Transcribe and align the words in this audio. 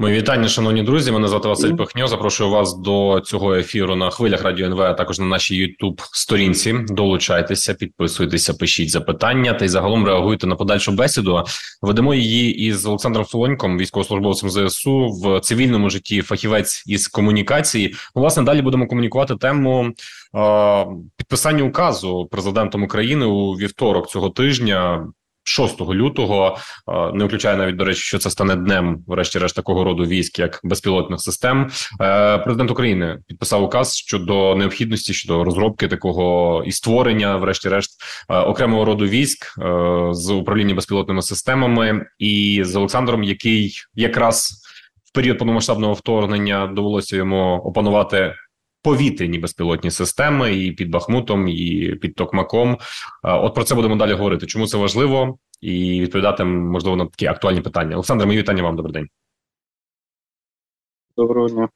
Мої 0.00 0.14
вітання, 0.14 0.48
шановні 0.48 0.82
друзі. 0.82 1.12
Мене 1.12 1.28
звати 1.28 1.48
Василь 1.48 1.72
Пихньо. 1.74 2.06
Запрошую 2.06 2.50
вас 2.50 2.78
до 2.78 3.22
цього 3.24 3.54
ефіру 3.54 3.96
на 3.96 4.10
хвилях 4.10 4.42
радіо 4.42 4.66
НВ, 4.66 4.80
а 4.80 4.94
також 4.94 5.18
на 5.18 5.26
нашій 5.26 5.66
youtube 5.66 6.00
сторінці. 6.12 6.74
Долучайтеся, 6.88 7.74
підписуйтеся, 7.74 8.54
пишіть 8.54 8.90
запитання 8.90 9.54
та 9.54 9.64
й 9.64 9.68
загалом 9.68 10.06
реагуйте 10.06 10.46
на 10.46 10.56
подальшу 10.56 10.92
бесіду. 10.92 11.44
Ведемо 11.82 12.14
її 12.14 12.66
із 12.66 12.86
Олександром 12.86 13.26
Солоньком, 13.26 13.78
військовослужбовцем 13.78 14.50
ЗСУ 14.50 15.08
в 15.08 15.40
цивільному 15.40 15.90
житті. 15.90 16.22
Фахівець 16.22 16.84
із 16.86 17.08
комунікації. 17.08 17.94
Власне, 18.14 18.42
далі 18.42 18.62
будемо 18.62 18.86
комунікувати 18.86 19.36
тему 19.36 19.90
е, 20.36 20.86
підписання 21.16 21.64
указу 21.64 22.28
президентом 22.30 22.82
України 22.82 23.26
у 23.26 23.52
вівторок 23.52 24.08
цього 24.08 24.30
тижня. 24.30 25.06
6 25.44 25.80
лютого 25.80 26.58
не 27.14 27.24
включає 27.24 27.56
навіть 27.56 27.76
до 27.76 27.84
речі, 27.84 28.00
що 28.00 28.18
це 28.18 28.30
стане 28.30 28.56
днем, 28.56 29.04
врешті-решт 29.06 29.56
такого 29.56 29.84
роду 29.84 30.04
військ, 30.04 30.38
як 30.38 30.60
безпілотних 30.64 31.20
систем. 31.20 31.70
Е, 32.00 32.38
президент 32.38 32.70
України 32.70 33.18
підписав 33.26 33.62
указ 33.62 33.96
щодо 33.96 34.54
необхідності 34.54 35.14
щодо 35.14 35.44
розробки 35.44 35.88
такого 35.88 36.62
і 36.66 36.72
створення, 36.72 37.36
врешті-решт, 37.36 37.90
е, 38.30 38.38
окремого 38.38 38.84
роду 38.84 39.06
військ 39.06 39.46
е, 39.58 40.08
з 40.10 40.30
управління 40.30 40.74
безпілотними 40.74 41.22
системами, 41.22 42.06
і 42.18 42.62
з 42.64 42.76
Олександром, 42.76 43.24
який 43.24 43.74
якраз 43.94 44.62
в 45.04 45.12
період 45.12 45.38
повномасштабного 45.38 45.92
вторгнення 45.92 46.66
довелося 46.66 47.16
йому 47.16 47.54
опанувати. 47.54 48.34
Повітряні 48.82 49.38
безпілотні 49.38 49.90
системи 49.90 50.56
і 50.56 50.72
під 50.72 50.90
Бахмутом, 50.90 51.48
і 51.48 51.94
під 51.94 52.14
Токмаком. 52.14 52.78
От 53.22 53.54
про 53.54 53.64
це 53.64 53.74
будемо 53.74 53.96
далі 53.96 54.12
говорити. 54.12 54.46
Чому 54.46 54.66
це 54.66 54.78
важливо 54.78 55.38
і 55.60 56.00
відповідати 56.00 56.44
можливо 56.44 56.96
на 56.96 57.06
такі 57.06 57.26
актуальні 57.26 57.60
питання? 57.60 57.94
Олександр, 57.94 58.26
мої 58.26 58.38
вітання 58.38 58.62
вам 58.62 58.76
добрий 58.76 58.92
день. 58.92 59.08
Доброго 61.16 61.48
дня. 61.48 61.68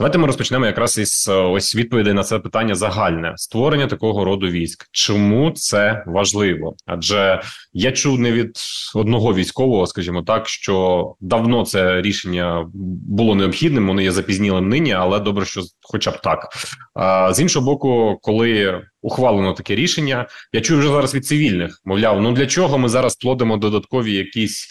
Давайте 0.00 0.18
ми 0.18 0.26
розпочнемо 0.26 0.66
якраз 0.66 0.98
із 0.98 1.28
е, 1.28 1.32
ось 1.32 1.76
відповідей 1.76 2.12
на 2.12 2.22
це 2.22 2.38
питання 2.38 2.74
загальне 2.74 3.32
створення 3.36 3.86
такого 3.86 4.24
роду 4.24 4.48
військ. 4.48 4.88
Чому 4.92 5.50
це 5.50 6.04
важливо? 6.06 6.74
Адже 6.86 7.42
я 7.72 7.92
чув 7.92 8.20
не 8.20 8.32
від 8.32 8.58
одного 8.94 9.34
військового, 9.34 9.86
скажімо 9.86 10.22
так, 10.22 10.48
що 10.48 11.14
давно 11.20 11.64
це 11.64 12.02
рішення 12.02 12.70
було 13.08 13.34
необхідним. 13.34 13.88
Вони 13.88 14.02
є 14.02 14.12
запізнілим 14.12 14.68
нині, 14.68 14.92
але 14.92 15.20
добре, 15.20 15.44
що 15.44 15.60
хоча 15.82 16.10
б 16.10 16.20
так. 16.20 16.48
А 16.94 17.34
з 17.34 17.40
іншого 17.40 17.66
боку, 17.66 18.18
коли 18.22 18.80
ухвалено 19.02 19.52
таке 19.52 19.74
рішення. 19.74 20.26
Я 20.52 20.60
чую 20.60 20.80
вже 20.80 20.88
зараз 20.88 21.14
від 21.14 21.26
цивільних. 21.26 21.80
Мовляв, 21.84 22.22
ну 22.22 22.32
для 22.32 22.46
чого 22.46 22.78
ми 22.78 22.88
зараз 22.88 23.16
плодимо 23.16 23.56
додаткові 23.56 24.12
якісь 24.12 24.68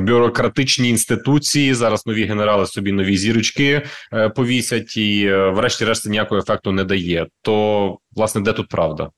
бюрократичні 0.00 0.90
інституції? 0.90 1.74
Зараз 1.74 2.06
нові 2.06 2.24
генерали 2.24 2.66
собі 2.66 2.92
нові 2.92 3.16
зірочки 3.16 3.82
е, 4.12 4.28
повісять, 4.28 4.96
і 4.96 5.26
е, 5.26 5.50
врешті-решт 5.50 6.06
ніякого 6.06 6.38
ефекту 6.38 6.72
не 6.72 6.84
дає. 6.84 7.26
То 7.42 7.98
власне 8.16 8.40
де 8.40 8.52
тут 8.52 8.68
правда? 8.68 9.10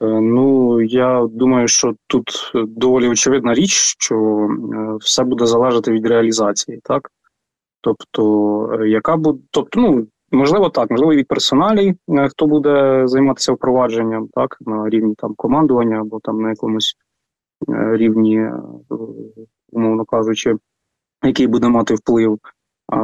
Е, 0.00 0.06
ну, 0.06 0.82
я 0.82 1.26
думаю, 1.30 1.68
що 1.68 1.94
тут 2.06 2.52
доволі 2.54 3.08
очевидна 3.08 3.54
річ, 3.54 3.72
що 3.98 4.48
все 5.00 5.24
буде 5.24 5.46
залежати 5.46 5.92
від 5.92 6.06
реалізації, 6.06 6.80
так? 6.84 7.10
Тобто, 7.80 8.84
яка 8.86 9.16
буде, 9.16 9.38
тобто, 9.50 9.80
ну 9.80 10.06
Можливо, 10.32 10.68
так, 10.68 10.90
можливо, 10.90 11.14
від 11.14 11.28
персоналій, 11.28 11.94
е, 12.08 12.28
хто 12.28 12.46
буде 12.46 13.02
займатися 13.06 13.52
впровадженням, 13.52 14.28
так, 14.32 14.56
на 14.60 14.88
рівні 14.88 15.14
там 15.18 15.34
командування 15.34 16.00
або 16.00 16.20
там 16.22 16.40
на 16.42 16.48
якомусь 16.48 16.94
е, 17.68 17.96
рівні, 17.96 18.36
е, 18.36 18.52
умовно 19.72 20.04
кажучи, 20.04 20.54
який 21.24 21.46
буде 21.46 21.68
мати 21.68 21.94
вплив 21.94 22.38
а, 22.88 22.96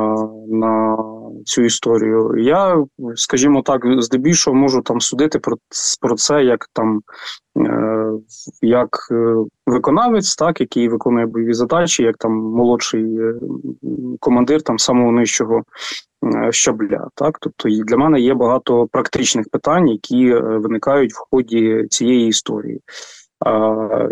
на 0.48 0.98
цю 1.44 1.62
історію. 1.62 2.34
Я, 2.38 2.84
скажімо 3.14 3.62
так, 3.62 4.02
здебільшого 4.02 4.56
можу 4.56 4.82
там 4.82 5.00
судити 5.00 5.38
про 5.38 5.56
про 6.00 6.14
це 6.14 6.44
як 6.44 6.66
там 6.72 7.00
як 8.62 8.88
виконавець, 9.66 10.36
так, 10.36 10.60
який 10.60 10.88
виконує 10.88 11.26
бойові 11.26 11.52
задачі, 11.52 12.02
як 12.02 12.16
там 12.16 12.32
молодший 12.32 13.18
командир 14.20 14.62
там 14.62 14.78
самого 14.78 15.12
нижчого 15.12 15.62
щабля. 16.50 17.08
Так, 17.14 17.38
тобто 17.40 17.68
для 17.68 17.96
мене 17.96 18.20
є 18.20 18.34
багато 18.34 18.86
практичних 18.86 19.48
питань, 19.48 19.88
які 19.88 20.28
е, 20.28 20.40
виникають 20.40 21.12
в 21.12 21.26
ході 21.30 21.86
цієї 21.90 22.28
історії. 22.28 22.80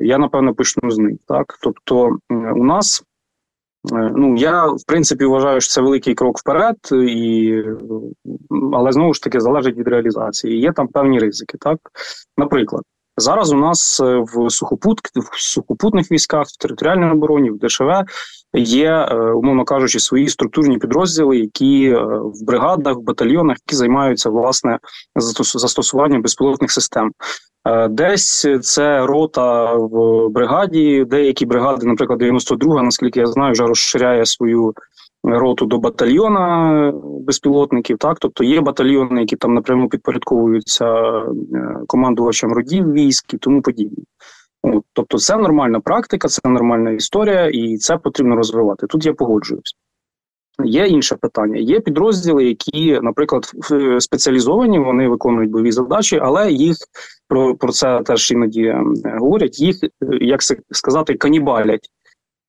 Я 0.00 0.18
напевно 0.18 0.54
почну 0.54 0.90
з 0.90 0.98
них. 0.98 1.18
Так, 1.28 1.58
тобто, 1.62 2.18
у 2.30 2.64
нас. 2.64 3.02
Е, 3.92 4.12
ну, 4.16 4.36
я 4.36 4.66
в 4.66 4.84
принципі 4.86 5.24
вважаю, 5.24 5.60
що 5.60 5.72
це 5.72 5.80
великий 5.80 6.14
крок 6.14 6.38
вперед, 6.38 6.76
і, 6.92 7.62
але 8.72 8.92
знову 8.92 9.14
ж 9.14 9.22
таки 9.22 9.40
залежить 9.40 9.76
від 9.76 9.88
реалізації. 9.88 10.60
Є 10.60 10.72
там 10.72 10.88
певні 10.88 11.18
ризики. 11.18 11.58
Так, 11.58 11.78
наприклад, 12.36 12.82
зараз 13.16 13.52
у 13.52 13.56
нас 13.56 14.00
в 14.02 14.50
сухопут 14.50 15.00
в 15.00 15.40
сухопутних 15.40 16.12
військах, 16.12 16.46
в 16.46 16.56
територіальній 16.56 17.10
обороні, 17.10 17.50
в 17.50 17.58
ДШВ 17.58 17.90
є, 18.60 18.90
е, 18.90 19.14
умовно 19.14 19.64
кажучи, 19.64 20.00
свої 20.00 20.28
структурні 20.28 20.78
підрозділи, 20.78 21.38
які 21.38 21.84
е, 21.84 22.00
в 22.22 22.44
бригадах, 22.46 22.96
в 22.96 23.00
батальйонах, 23.00 23.56
які 23.66 23.76
займаються 23.76 24.30
власне 24.30 24.78
застосуванням 25.54 26.22
безпілотних 26.22 26.70
систем. 26.70 27.12
Е, 27.68 27.88
десь 27.88 28.46
це 28.62 29.06
рота 29.06 29.74
в 29.74 30.28
бригаді, 30.28 31.04
деякі 31.08 31.46
бригади, 31.46 31.86
наприклад, 31.86 32.18
92 32.18 32.82
наскільки 32.82 33.20
я 33.20 33.26
знаю, 33.26 33.52
вже 33.52 33.66
розширяє 33.66 34.26
свою 34.26 34.74
роту 35.24 35.66
до 35.66 35.78
батальйона 35.78 36.92
безпілотників. 37.26 37.98
Так, 37.98 38.18
тобто 38.20 38.44
є 38.44 38.60
батальйони, 38.60 39.20
які 39.20 39.36
там 39.36 39.54
напряму 39.54 39.88
підпорядковуються 39.88 41.22
командувачам 41.86 42.52
родів 42.52 42.92
військ 42.92 43.34
і 43.34 43.38
тому 43.38 43.62
подібне. 43.62 44.04
От, 44.66 44.84
Тобто, 44.92 45.18
це 45.18 45.36
нормальна 45.36 45.80
практика, 45.80 46.28
це 46.28 46.40
нормальна 46.44 46.90
історія, 46.90 47.46
і 47.46 47.76
це 47.76 47.96
потрібно 47.96 48.36
розвивати. 48.36 48.86
Тут 48.86 49.06
я 49.06 49.12
погоджуюсь. 49.12 49.76
Є 50.64 50.86
інше 50.86 51.16
питання. 51.16 51.56
Є 51.56 51.80
підрозділи, 51.80 52.44
які, 52.44 53.00
наприклад, 53.02 53.52
спеціалізовані, 53.98 54.78
вони 54.78 55.08
виконують 55.08 55.50
бойові 55.50 55.72
задачі, 55.72 56.18
але 56.22 56.52
їх 56.52 56.76
про 57.28 57.54
про 57.54 57.72
це 57.72 58.02
теж 58.02 58.30
іноді 58.30 58.62
е, 58.62 58.84
говорять. 59.04 59.60
Їх 59.60 59.76
як 60.20 60.40
сказати, 60.70 61.14
канібалять. 61.14 61.88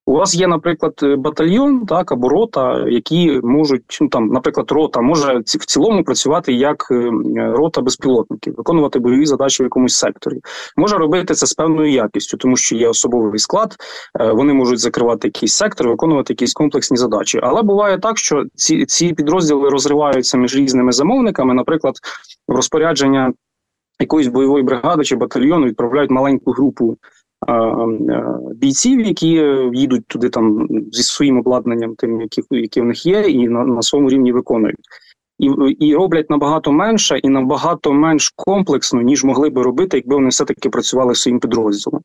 У 0.08 0.14
вас 0.14 0.36
є, 0.36 0.48
наприклад, 0.48 0.94
батальйон, 1.18 1.86
так 1.86 2.12
або 2.12 2.30
рота, 2.30 2.86
які 2.90 3.40
можуть 3.44 3.98
ну 4.02 4.08
там, 4.08 4.28
наприклад, 4.28 4.72
рота 4.72 5.02
може 5.02 5.38
в 5.38 5.66
цілому 5.66 6.04
працювати 6.04 6.54
як 6.54 6.88
е, 6.92 7.12
рота 7.36 7.82
безпілотників, 7.82 8.54
виконувати 8.58 9.00
бойові 9.00 9.26
задачі 9.26 9.64
в 9.64 9.66
якомусь 9.66 9.96
секторі. 9.96 10.40
Може 10.78 10.98
робити 10.98 11.34
це 11.34 11.46
з 11.46 11.54
певною 11.54 11.92
якістю, 11.92 12.38
тому 12.38 12.58
що 12.58 12.76
є 12.76 12.88
особовий 12.88 13.40
склад, 13.40 13.76
е, 14.20 14.32
вони 14.32 14.54
можуть 14.54 14.80
закривати 14.80 15.28
якийсь 15.28 15.54
сектор, 15.54 15.88
виконувати 15.88 16.34
якісь 16.34 16.54
комплексні 16.54 16.98
задачі. 16.98 17.40
Але 17.44 17.62
буває 17.62 18.00
так, 18.00 18.18
що 18.18 18.44
ці, 18.56 18.86
ці 18.86 19.14
підрозділи 19.14 19.70
розриваються 19.70 20.38
між 20.38 20.56
різними 20.56 20.92
замовниками, 20.92 21.54
наприклад, 21.54 21.96
в 22.48 22.56
розпорядження 22.56 23.34
якоїсь 24.00 24.28
бойової 24.28 24.64
бригади 24.64 25.04
чи 25.04 25.16
батальйону 25.16 25.66
відправляють 25.66 26.12
маленьку 26.12 26.52
групу 26.52 26.98
бійців, 28.56 29.00
які 29.00 29.28
їдуть 29.74 30.08
туди 30.08 30.30
там 30.30 30.68
зі 30.92 31.04
своїм 31.04 31.38
обладнанням, 31.38 31.96
тим, 31.96 32.22
які 32.22 32.42
які 32.52 32.82
в 32.82 32.86
них 32.86 33.06
є, 33.06 33.22
і 33.22 33.48
на, 33.48 33.66
на 33.66 33.82
своєму 33.82 34.10
рівні 34.10 34.32
виконують. 34.32 34.78
І 35.40 35.46
і 35.80 35.96
роблять 35.96 36.30
набагато 36.30 36.72
менше 36.72 37.18
і 37.18 37.30
набагато 37.30 37.94
менш 37.94 38.34
комплексно, 38.36 39.02
ніж 39.02 39.24
могли 39.24 39.50
би 39.50 39.64
робити, 39.64 39.98
якби 39.98 40.16
вони 40.16 40.30
все 40.30 40.46
таки 40.46 40.70
працювали 40.70 41.16
своїм 41.16 41.40
підрозділом. 41.40 42.02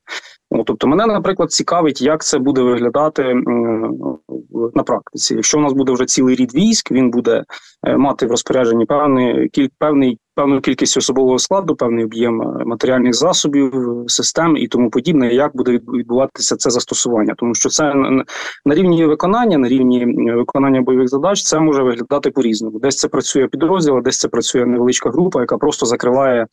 О, 0.55 0.65
тобто, 0.67 0.87
мене, 0.87 1.07
наприклад, 1.07 1.53
цікавить, 1.53 2.03
як 2.03 2.23
це 2.23 2.39
буде 2.39 2.63
виглядати 2.63 3.35
на 4.75 4.83
практиці. 4.83 5.35
Якщо 5.35 5.59
у 5.59 5.61
нас 5.61 5.73
буде 5.73 5.93
вже 5.93 6.05
цілий 6.05 6.35
рід 6.35 6.55
військ, 6.55 6.91
він 6.91 7.11
буде 7.11 7.45
е, 7.87 7.97
мати 7.97 8.27
в 8.27 8.31
розпорядженні 8.31 8.87
певний 8.87 9.49
кіль, 9.49 9.69
певний 9.79 10.19
певну 10.35 10.61
кількість 10.61 10.97
особового 10.97 11.39
складу, 11.39 11.77
певний 11.77 12.05
об'єм 12.05 12.43
е, 12.43 12.65
матеріальних 12.65 13.15
засобів, 13.15 13.73
систем 14.07 14.57
і 14.57 14.69
тому 14.69 14.91
подібне, 14.91 15.35
як 15.35 15.57
буде 15.57 15.73
відбуватися 15.73 16.57
це 16.57 16.71
застосування, 16.71 17.35
тому 17.37 17.55
що 17.55 17.69
це 17.69 17.95
на 18.65 18.75
рівні 18.75 19.07
виконання, 19.07 19.59
на 19.59 19.69
рівні 19.69 20.07
виконання 20.37 20.81
бойових 20.83 21.09
задач, 21.09 21.43
це 21.43 21.61
може 21.61 21.83
виглядати 21.83 22.31
по 22.31 22.43
різному. 22.43 22.79
Десь 22.79 22.97
це 22.97 23.09
працює 23.09 23.49
підрозділ, 23.49 24.03
десь 24.03 24.19
це 24.19 24.29
працює 24.29 24.67
невеличка 24.67 25.11
група, 25.11 25.41
яка 25.41 25.59
просто 25.59 25.87
закриває 25.87 26.43
е, 26.43 26.47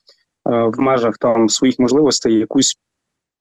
в 0.45 0.79
межах 0.79 1.18
там 1.18 1.50
своїх 1.50 1.79
можливостей 1.79 2.33
якусь 2.33 2.75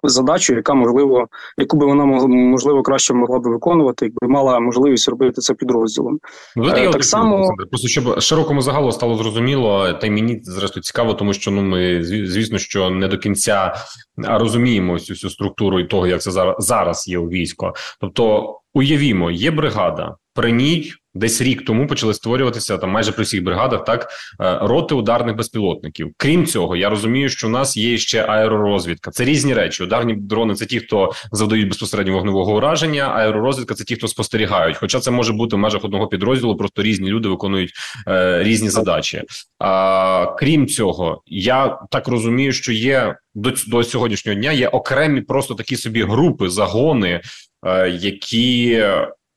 задачу, 0.02 0.54
яка 0.54 0.74
можливо, 0.74 1.28
яку 1.58 1.76
би 1.76 1.86
вона 1.86 2.04
могла 2.04 2.28
можливо 2.28 2.82
краще 2.82 3.14
могла 3.14 3.38
би 3.38 3.50
виконувати, 3.50 4.04
якби 4.04 4.28
мала 4.34 4.60
можливість 4.60 5.08
робити 5.08 5.40
це 5.40 5.54
підрозділом. 5.54 6.18
Ну, 6.56 6.68
е, 6.68 6.90
так 6.90 7.04
само 7.04 7.54
просто 7.70 7.88
щоб 7.88 8.20
широкому 8.20 8.62
загалу 8.62 8.92
стало 8.92 9.16
зрозуміло, 9.16 9.92
та 9.92 10.06
й 10.06 10.10
мені 10.10 10.40
зрештою 10.42 10.82
цікаво, 10.82 11.14
тому 11.14 11.32
що 11.32 11.50
ну 11.50 11.62
ми 11.62 12.04
звісно, 12.04 12.58
що 12.58 12.90
не 12.90 13.08
до 13.08 13.18
кінця 13.18 13.74
розуміємо 14.16 14.92
всю 14.92 15.14
всю 15.14 15.30
структуру 15.30 15.80
і 15.80 15.84
того, 15.84 16.06
як 16.06 16.22
це 16.22 16.30
зараз 16.30 16.56
зараз 16.58 17.08
є 17.08 17.18
у 17.18 17.28
військо. 17.28 17.74
Тобто, 18.00 18.54
уявімо, 18.74 19.30
є 19.30 19.50
бригада 19.50 20.16
при 20.38 20.52
ній 20.52 20.92
десь 21.14 21.40
рік 21.40 21.64
тому 21.64 21.86
почали 21.86 22.14
створюватися 22.14 22.78
там 22.78 22.90
майже 22.90 23.12
при 23.12 23.24
всіх 23.24 23.42
бригадах 23.42 23.84
так 23.84 24.08
е, 24.40 24.58
роти 24.62 24.94
ударних 24.94 25.36
безпілотників. 25.36 26.12
Крім 26.16 26.46
цього, 26.46 26.76
я 26.76 26.88
розумію, 26.88 27.28
що 27.28 27.46
у 27.46 27.50
нас 27.50 27.76
є 27.76 27.98
ще 27.98 28.22
аеророзвідка. 28.22 29.10
Це 29.10 29.24
різні 29.24 29.54
речі. 29.54 29.82
Ударні 29.82 30.14
дрони 30.16 30.54
це 30.54 30.66
ті, 30.66 30.80
хто 30.80 31.12
завдають 31.32 31.68
безпосередньо 31.68 32.12
вогневого 32.12 32.56
ураження. 32.56 33.02
Аеророзвідка 33.02 33.74
це 33.74 33.84
ті, 33.84 33.96
хто 33.96 34.08
спостерігають. 34.08 34.76
Хоча 34.76 35.00
це 35.00 35.10
може 35.10 35.32
бути 35.32 35.56
в 35.56 35.58
межах 35.58 35.84
одного 35.84 36.06
підрозділу, 36.06 36.56
просто 36.56 36.82
різні 36.82 37.10
люди 37.10 37.28
виконують 37.28 37.72
е, 38.08 38.42
різні 38.42 38.68
задачі. 38.68 39.22
А 39.58 40.26
крім 40.38 40.66
цього, 40.66 41.22
я 41.26 41.78
так 41.90 42.08
розумію, 42.08 42.52
що 42.52 42.72
є 42.72 43.16
до 43.34 43.52
до 43.66 43.84
сьогоднішнього 43.84 44.38
дня 44.38 44.52
є 44.52 44.68
окремі 44.68 45.20
просто 45.20 45.54
такі 45.54 45.76
собі 45.76 46.02
групи, 46.02 46.48
загони, 46.48 47.20
е, 47.66 47.90
які 47.90 48.84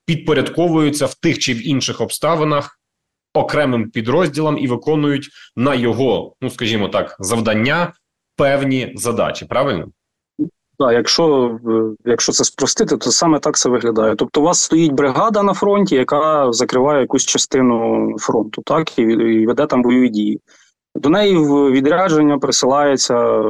підпорядковуються 0.06 1.06
в 1.06 1.14
тих 1.14 1.38
чи 1.38 1.54
в 1.54 1.68
інших 1.68 2.00
обставинах 2.00 2.78
окремим 3.34 3.90
підрозділам 3.90 4.58
і 4.58 4.68
виконують 4.68 5.28
на 5.56 5.74
його, 5.74 6.34
ну 6.40 6.50
скажімо 6.50 6.88
так, 6.88 7.16
завдання 7.20 7.92
певні 8.36 8.92
задачі. 8.96 9.44
Правильно? 9.44 9.88
Так, 10.78 10.92
якщо 10.92 11.58
якщо 12.04 12.32
це 12.32 12.44
спростити, 12.44 12.96
то 12.96 13.10
саме 13.10 13.38
так 13.38 13.56
це 13.56 13.68
виглядає. 13.68 14.14
Тобто, 14.16 14.40
у 14.40 14.44
вас 14.44 14.60
стоїть 14.60 14.92
бригада 14.92 15.42
на 15.42 15.54
фронті, 15.54 15.94
яка 15.94 16.52
закриває 16.52 17.00
якусь 17.00 17.26
частину 17.26 18.08
фронту, 18.18 18.62
так 18.66 18.98
і 18.98 19.46
веде 19.46 19.66
там 19.66 19.82
бойові 19.82 20.08
дії. 20.08 20.40
До 20.94 21.08
неї 21.08 21.36
в 21.36 21.70
відрядження 21.70 22.38
присилається 22.38 23.42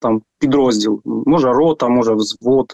там 0.00 0.22
підрозділ, 0.38 1.00
може 1.04 1.52
рота, 1.52 1.88
може 1.88 2.14
взвод. 2.14 2.72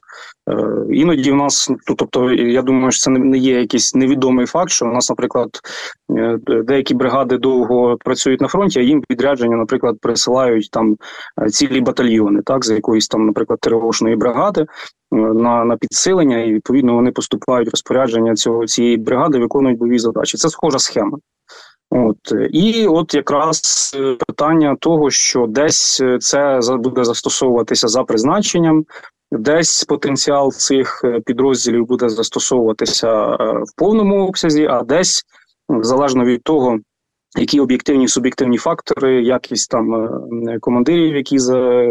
Е, 0.51 0.87
Іноді 0.91 1.33
в 1.33 1.35
нас, 1.35 1.71
ну, 1.89 1.95
тобто, 1.97 2.33
я 2.33 2.63
думаю, 2.63 2.91
що 2.91 3.01
це 3.01 3.11
не 3.11 3.39
є 3.39 3.61
якийсь 3.61 3.95
невідомий 3.95 4.47
факт, 4.47 4.71
що 4.71 4.87
у 4.87 4.89
нас, 4.89 5.11
наприклад, 5.11 5.51
е, 6.19 6.39
деякі 6.47 6.95
бригади 6.95 7.39
довго 7.39 7.97
працюють 8.05 8.41
на 8.41 8.49
фронті, 8.49 8.79
а 8.79 8.83
їм 8.83 9.03
відрядження, 9.11 9.57
наприклад, 9.57 9.97
присилають 10.01 10.71
там 10.71 10.97
е, 11.43 11.49
цілі 11.49 11.81
батальйони, 11.81 12.43
так, 12.45 12.65
з 12.65 12.71
якоїсь 12.71 13.09
там, 13.09 13.27
наприклад, 13.27 13.59
тривожної 13.61 14.17
бригади 14.17 14.67
на 15.13 15.65
на 15.65 15.77
підсилення, 15.77 16.39
і 16.39 16.53
відповідно 16.53 16.95
вони 16.95 17.11
поступають 17.11 17.71
розпорядження 17.71 18.35
цього 18.35 18.67
цієї 18.67 18.97
бригади, 18.97 19.39
виконують 19.39 19.79
бойові 19.79 19.99
задачі. 19.99 20.37
Це 20.37 20.49
схожа 20.49 20.79
схема. 20.79 21.19
От 21.91 22.33
і 22.51 22.87
от 22.87 23.15
якраз 23.15 23.61
е, 23.97 24.17
питання 24.27 24.77
того, 24.81 25.11
що 25.11 25.47
десь 25.47 26.01
е, 26.01 26.19
це 26.19 26.61
буде 26.69 27.05
застосовуватися 27.05 27.89
за 27.89 28.05
призначенням, 28.05 28.85
десь 29.31 29.85
потенціал 29.85 30.53
цих 30.53 31.01
е, 31.05 31.21
підрозділів 31.27 31.87
буде 31.87 32.09
застосовуватися 32.09 33.27
в 33.41 33.77
повному 33.77 34.27
обсязі, 34.29 34.67
а 34.71 34.83
десь 34.83 35.25
залежно 35.69 36.25
від 36.25 36.43
того 36.43 36.79
які 37.37 37.61
об'єктивні 37.61 38.09
суб'єктивні 38.09 38.59
фактори, 38.59 39.23
якість 39.23 39.71
там 39.71 39.95
е, 39.95 40.59
командирів, 40.61 41.17
які 41.17 41.39
за 41.39 41.87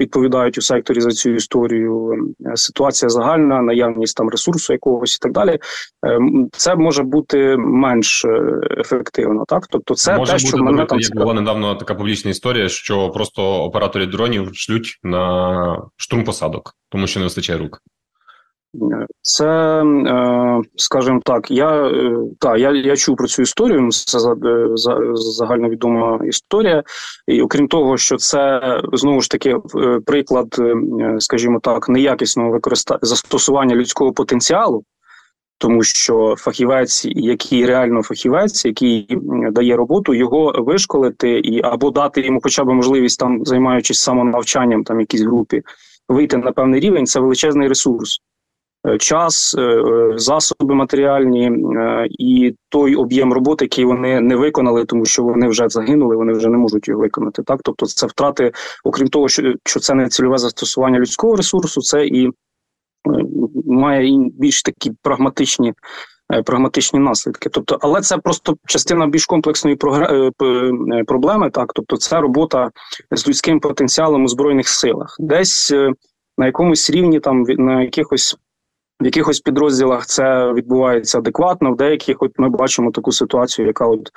відповідають 0.00 0.58
у 0.58 0.62
секторі 0.62 1.00
за 1.00 1.10
цю 1.10 1.30
історію, 1.30 2.12
е, 2.46 2.56
ситуація 2.56 3.08
загальна, 3.08 3.62
наявність 3.62 4.16
там 4.16 4.28
ресурсу 4.28 4.72
якогось 4.72 5.14
і 5.14 5.18
так 5.18 5.32
далі, 5.32 5.58
е, 6.06 6.18
це 6.52 6.76
може 6.76 7.02
бути 7.02 7.56
менш 7.56 8.26
ефективно. 8.78 9.44
Так, 9.48 9.66
тобто, 9.70 9.94
це 9.94 10.16
може 10.16 10.32
те, 10.32 10.38
бути, 10.38 10.48
що 10.48 10.56
мене 10.56 10.84
там 10.84 11.00
як 11.00 11.16
була 11.16 11.34
недавно 11.34 11.74
така 11.74 11.94
публічна 11.94 12.30
історія, 12.30 12.68
що 12.68 13.10
просто 13.10 13.42
оператори 13.42 14.06
дронів 14.06 14.50
шлють 14.52 14.98
на 15.02 15.82
штурм 15.96 16.24
посадок, 16.24 16.74
тому 16.88 17.06
що 17.06 17.20
не 17.20 17.26
вистачає 17.26 17.58
рук. 17.58 17.82
Це, 19.22 19.82
е, 19.84 20.62
скажімо 20.76 21.20
так, 21.24 21.50
я 21.50 21.86
е, 21.86 22.16
та, 22.38 22.56
я 22.56 22.70
я 22.70 22.96
чув 22.96 23.16
про 23.16 23.26
цю 23.26 23.42
історію. 23.42 23.90
Це 23.90 24.18
е, 24.18 24.68
загальновідома 25.14 26.20
історія, 26.24 26.82
і 27.26 27.42
окрім 27.42 27.68
того, 27.68 27.96
що 27.96 28.16
це 28.16 28.60
знову 28.92 29.20
ж 29.20 29.30
таки 29.30 29.56
приклад, 30.06 30.56
скажімо 31.18 31.60
так, 31.62 31.88
неякісного 31.88 32.50
використання 32.50 32.98
застосування 33.02 33.76
людського 33.76 34.12
потенціалу, 34.12 34.84
тому 35.58 35.82
що 35.82 36.34
фахівець, 36.38 37.04
який 37.04 37.66
реально 37.66 38.02
фахівець, 38.02 38.64
який 38.64 39.06
дає 39.52 39.76
роботу, 39.76 40.14
його 40.14 40.54
вишколити 40.58 41.30
і 41.30 41.62
або 41.62 41.90
дати 41.90 42.20
йому, 42.20 42.40
хоча 42.42 42.64
б 42.64 42.68
можливість 42.68 43.18
там, 43.18 43.44
займаючись 43.44 44.00
самонавчанням, 44.00 44.84
там 44.84 45.00
якійсь 45.00 45.22
групі, 45.22 45.62
вийти 46.08 46.36
на 46.36 46.52
певний 46.52 46.80
рівень, 46.80 47.06
це 47.06 47.20
величезний 47.20 47.68
ресурс. 47.68 48.20
Е, 48.88 48.98
час, 48.98 49.54
е, 49.58 49.62
е, 49.62 50.12
засоби 50.18 50.74
матеріальні 50.74 51.52
і 52.18 52.54
той 52.68 52.94
об'єм 52.94 53.32
роботи, 53.32 53.64
який 53.64 53.84
вони 53.84 54.20
не 54.20 54.36
виконали, 54.36 54.84
тому 54.84 55.04
що 55.04 55.22
вони 55.22 55.48
вже 55.48 55.68
загинули, 55.68 56.16
вони 56.16 56.32
вже 56.32 56.48
не 56.48 56.58
можуть 56.58 56.88
його 56.88 57.00
виконати. 57.00 57.42
Так, 57.42 57.60
тобто, 57.64 57.86
це 57.86 58.06
втрати, 58.06 58.52
окрім 58.84 59.08
того, 59.08 59.28
що 59.28 59.54
що 59.64 59.80
це 59.80 59.94
не 59.94 60.08
цільове 60.08 60.38
застосування 60.38 60.98
людського 60.98 61.36
ресурсу, 61.36 61.80
це 61.80 62.06
і 62.06 62.30
має 63.66 64.18
більш 64.38 64.62
такі 64.62 64.92
прагматичні. 65.02 65.74
Прагматичні 66.46 66.98
наслідки, 66.98 67.48
тобто, 67.48 67.78
але 67.80 68.00
це 68.00 68.18
просто 68.18 68.56
частина 68.66 69.06
більш 69.06 69.26
комплексної 69.26 69.76
проблеми. 71.06 71.50
Так, 71.50 71.72
тобто, 71.74 71.96
це 71.96 72.20
робота 72.20 72.70
з 73.10 73.28
людським 73.28 73.60
потенціалом 73.60 74.24
у 74.24 74.28
збройних 74.28 74.68
силах, 74.68 75.16
десь 75.18 75.72
на 76.38 76.46
якомусь 76.46 76.90
рівні, 76.90 77.20
там 77.20 77.42
на 77.42 77.82
якихось 77.82 78.36
в 79.00 79.04
якихось 79.04 79.40
підрозділах 79.40 80.06
це 80.06 80.52
відбувається 80.52 81.18
адекватно, 81.18 81.72
в 81.72 81.76
деяких 81.76 82.16
от 82.20 82.32
ми 82.38 82.48
бачимо 82.48 82.90
таку 82.90 83.12
ситуацію, 83.12 83.66
яка 83.66 83.86
от 83.86 84.08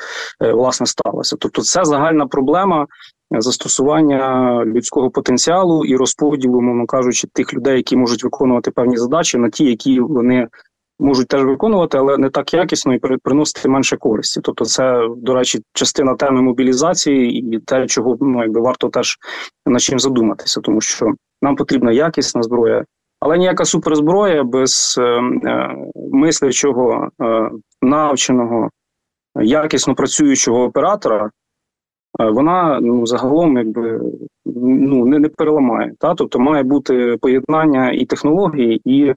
е, 0.41 0.51
власне 0.51 0.85
сталася. 0.85 1.35
Тобто, 1.39 1.61
це 1.61 1.85
загальна 1.85 2.27
проблема 2.27 2.87
застосування 3.31 4.63
людського 4.65 5.09
потенціалу 5.09 5.85
і 5.85 5.95
розподілу, 5.95 6.61
мовно 6.61 6.85
кажучи, 6.85 7.27
тих 7.33 7.53
людей, 7.53 7.77
які 7.77 7.97
можуть 7.97 8.23
виконувати 8.23 8.71
певні 8.71 8.97
задачі, 8.97 9.37
на 9.37 9.49
ті, 9.49 9.65
які 9.65 9.99
вони 9.99 10.47
можуть 10.99 11.27
теж 11.27 11.43
виконувати, 11.43 11.97
але 11.97 12.17
не 12.17 12.29
так 12.29 12.53
якісно 12.53 12.93
і 12.93 12.99
приносити 13.23 13.69
менше 13.69 13.97
користі. 13.97 14.41
Тобто, 14.43 14.65
це 14.65 15.07
до 15.17 15.33
речі, 15.33 15.61
частина 15.73 16.15
теми 16.15 16.41
мобілізації 16.41 17.55
і 17.55 17.59
те, 17.59 17.87
чого 17.87 18.17
ну 18.21 18.41
якби 18.41 18.61
варто 18.61 18.89
теж 18.89 19.17
над 19.65 19.81
чим 19.81 19.99
задуматися, 19.99 20.61
тому 20.61 20.81
що 20.81 21.13
нам 21.41 21.55
потрібна 21.55 21.91
якісна 21.91 22.43
зброя. 22.43 22.85
Але 23.25 23.37
ніяка 23.37 23.65
суперзброя 23.65 24.43
без 24.43 24.95
е, 24.99 25.03
е, 25.03 25.75
мислячого, 26.11 27.09
е, 27.21 27.49
навченого, 27.81 28.69
якісно 29.35 29.95
працюючого 29.95 30.63
оператора, 30.63 31.29
вона 32.19 32.79
ну, 32.81 33.05
загалом 33.05 33.57
якби 33.57 34.01
ну, 34.55 35.05
не 35.05 35.19
не 35.19 35.29
переламає. 35.29 35.93
Та? 35.99 36.15
Тобто 36.15 36.39
має 36.39 36.63
бути 36.63 37.17
поєднання 37.21 37.91
і 37.91 38.05
технології, 38.05 38.81
і 38.85 39.13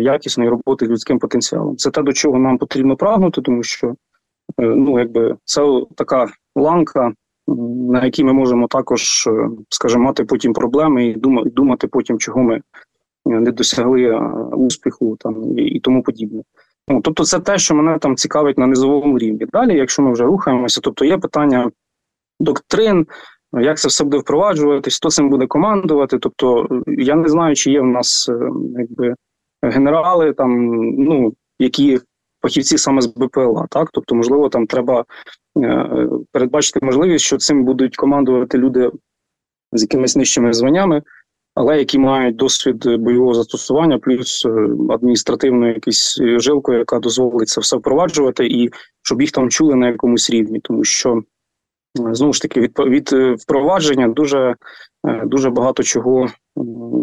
якісної 0.00 0.50
роботи 0.50 0.86
з 0.86 0.88
людським 0.88 1.18
потенціалом. 1.18 1.76
Це 1.76 1.90
те, 1.90 2.02
до 2.02 2.12
чого 2.12 2.38
нам 2.38 2.58
потрібно 2.58 2.96
прагнути, 2.96 3.42
тому 3.42 3.62
що 3.62 3.94
ну, 4.58 4.98
якби 4.98 5.36
це 5.44 5.62
така 5.96 6.26
ланка. 6.56 7.12
На 7.90 8.04
якій 8.04 8.24
ми 8.24 8.32
можемо 8.32 8.66
також, 8.66 9.28
скажімо, 9.68 10.04
мати 10.04 10.24
потім 10.24 10.52
проблеми 10.52 11.06
і 11.06 11.14
думати 11.50 11.86
потім, 11.88 12.18
чого 12.18 12.42
ми 12.42 12.60
не 13.26 13.52
досягли 13.52 14.02
е, 14.02 14.18
успіху 14.52 15.16
там 15.20 15.58
і, 15.58 15.80
тому 15.80 16.02
подібне. 16.02 16.42
Ну, 16.88 17.00
Тобто, 17.00 17.24
це 17.24 17.40
те, 17.40 17.58
що 17.58 17.74
мене 17.74 17.98
там 17.98 18.16
цікавить 18.16 18.58
на 18.58 18.66
низовому 18.66 19.18
рівні. 19.18 19.46
Далі, 19.52 19.76
якщо 19.76 20.02
ми 20.02 20.12
вже 20.12 20.24
рухаємося, 20.24 20.80
тобто 20.80 21.04
є 21.04 21.18
питання 21.18 21.70
доктрин, 22.40 23.06
як 23.52 23.78
це 23.78 23.88
все 23.88 24.04
буде 24.04 24.18
впроваджуватись, 24.18 24.96
хто 24.96 25.10
цим 25.10 25.30
буде 25.30 25.46
командувати. 25.46 26.18
Тобто, 26.18 26.68
я 26.86 27.14
не 27.14 27.28
знаю, 27.28 27.54
чи 27.54 27.70
є 27.70 27.80
в 27.80 27.86
нас 27.86 28.28
е, 28.28 28.50
якби 28.78 29.14
генерали, 29.62 30.32
там 30.32 30.74
ну 30.98 31.32
які 31.58 32.00
фахівці 32.42 32.78
саме 32.78 33.00
з 33.00 33.06
БПЛА, 33.06 33.66
так 33.70 33.88
тобто, 33.92 34.14
можливо, 34.14 34.48
там 34.48 34.66
треба 34.66 35.04
е, 35.58 36.08
передбачити 36.32 36.80
можливість, 36.82 37.24
що 37.24 37.38
цим 37.38 37.64
будуть 37.64 37.96
командувати 37.96 38.58
люди 38.58 38.90
з 39.72 39.82
якимись 39.82 40.16
нижчими 40.16 40.52
званнями 40.52 41.02
але 41.56 41.78
які 41.78 41.98
мають 41.98 42.36
досвід 42.36 42.84
бойового 42.98 43.34
застосування, 43.34 43.98
плюс 43.98 44.46
е, 44.46 44.50
адміністративну 44.90 45.68
якусь 45.68 46.20
жилку, 46.22 46.72
яка 46.72 46.98
дозволить 46.98 47.48
це 47.48 47.60
все 47.60 47.76
впроваджувати, 47.76 48.46
і 48.46 48.70
щоб 49.02 49.20
їх 49.20 49.30
там 49.30 49.50
чули 49.50 49.74
на 49.74 49.88
якомусь 49.88 50.30
рівні, 50.30 50.60
тому 50.60 50.84
що 50.84 51.22
знову 51.94 52.32
ж 52.32 52.42
таки 52.42 52.60
від 52.60 52.78
від 52.78 53.12
впровадження 53.38 54.08
дуже 54.08 54.54
дуже 55.24 55.50
багато 55.50 55.82
чого 55.82 56.28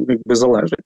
якби 0.07 0.36
залежить. 0.36 0.79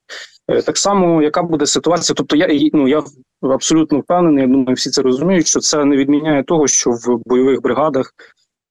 Так 0.66 0.78
само, 0.78 1.22
яка 1.22 1.44
буде 1.44 1.66
ситуація? 1.66 2.16
Тобто, 2.16 2.36
я 2.36 2.70
ну 2.74 2.88
я 2.88 3.04
абсолютно 3.42 4.00
впевнений, 4.00 4.42
я 4.42 4.48
думаю, 4.48 4.74
всі 4.74 4.90
це 4.90 5.02
розуміють, 5.02 5.48
що 5.48 5.60
це 5.60 5.86
не 5.86 5.98
відміняє 5.98 6.44
того, 6.44 6.68
що 6.68 6.92
в 6.92 7.22
бойових 7.26 7.62
бригадах 7.62 8.14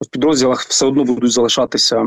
в 0.01 0.11
підрозділах 0.11 0.61
все 0.61 0.87
одно 0.87 1.05
будуть 1.05 1.33
залишатися 1.33 1.97
е, 1.97 2.05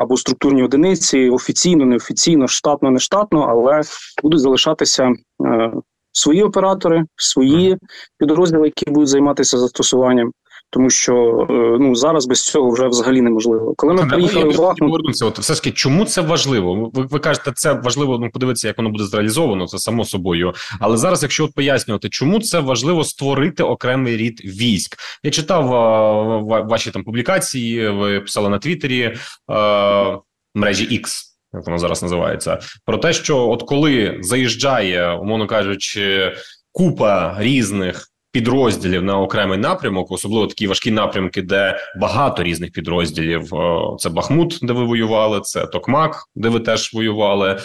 або 0.00 0.16
структурні 0.16 0.62
одиниці 0.62 1.28
офіційно, 1.28 1.84
неофіційно, 1.84 2.48
штатно, 2.48 2.90
не 2.90 2.98
штатно, 2.98 3.46
але 3.48 3.82
будуть 4.22 4.40
залишатися 4.40 5.12
е, 5.46 5.72
свої 6.12 6.42
оператори, 6.42 7.04
свої 7.16 7.78
підрозділи, 8.18 8.66
які 8.66 8.90
будуть 8.90 9.08
займатися 9.08 9.58
застосуванням 9.58 10.32
тому 10.70 10.90
що 10.90 11.46
е, 11.50 11.52
ну 11.80 11.94
зараз 11.94 12.26
без 12.26 12.42
цього 12.44 12.70
вже 12.70 12.88
взагалі 12.88 13.20
неможливо. 13.20 13.74
Коли 13.76 13.94
ми 13.94 14.06
приїхали 14.06 14.48
в 14.48 14.58
Бахмут... 14.58 15.22
от 15.22 15.38
все 15.38 15.54
ж 15.54 15.62
таки, 15.62 15.76
чому 15.76 16.04
це 16.04 16.20
важливо? 16.20 16.90
Ви 16.94 17.06
ви 17.06 17.18
кажете, 17.18 17.52
це 17.54 17.72
важливо 17.72 18.18
ну 18.18 18.30
подивитися, 18.30 18.68
як 18.68 18.78
воно 18.78 18.90
буде 18.90 19.04
зреалізовано, 19.04 19.66
це 19.66 19.78
само 19.78 20.04
собою. 20.04 20.52
Але 20.80 20.96
зараз, 20.96 21.22
якщо 21.22 21.44
от 21.44 21.54
пояснювати, 21.54 22.08
чому 22.08 22.40
це 22.40 22.60
важливо 22.60 23.04
створити 23.04 23.62
окремий 23.62 24.16
рід 24.16 24.40
військ? 24.44 24.96
Я 25.22 25.30
читав 25.30 25.74
а, 25.74 26.62
ваші 26.62 26.90
там 26.90 27.04
публікації. 27.04 27.88
Ви 27.88 28.20
писали 28.20 28.48
на 28.48 28.58
Твіттері 28.58 29.16
а, 29.46 30.16
мережі 30.54 31.00
X. 31.00 31.24
Як 31.52 31.66
воно 31.66 31.78
зараз 31.78 32.02
називається, 32.02 32.58
про 32.84 32.98
те, 32.98 33.12
що 33.12 33.48
от 33.48 33.62
коли 33.62 34.18
заїжджає, 34.20 35.12
умовно 35.12 35.46
кажучи, 35.46 36.32
купа 36.72 37.36
різних 37.38 38.08
підрозділів 38.38 39.02
на 39.02 39.20
окремий 39.20 39.58
напрямок, 39.58 40.12
особливо 40.12 40.46
такі 40.46 40.66
важкі 40.66 40.90
напрямки, 40.90 41.42
де 41.42 41.78
багато 42.00 42.42
різних 42.42 42.72
підрозділів. 42.72 43.50
Це 43.98 44.10
Бахмут, 44.10 44.58
де 44.62 44.72
ви 44.72 44.84
воювали, 44.84 45.40
це 45.40 45.66
Токмак, 45.66 46.16
де 46.34 46.48
ви 46.48 46.60
теж 46.60 46.94
воювали. 46.94 47.58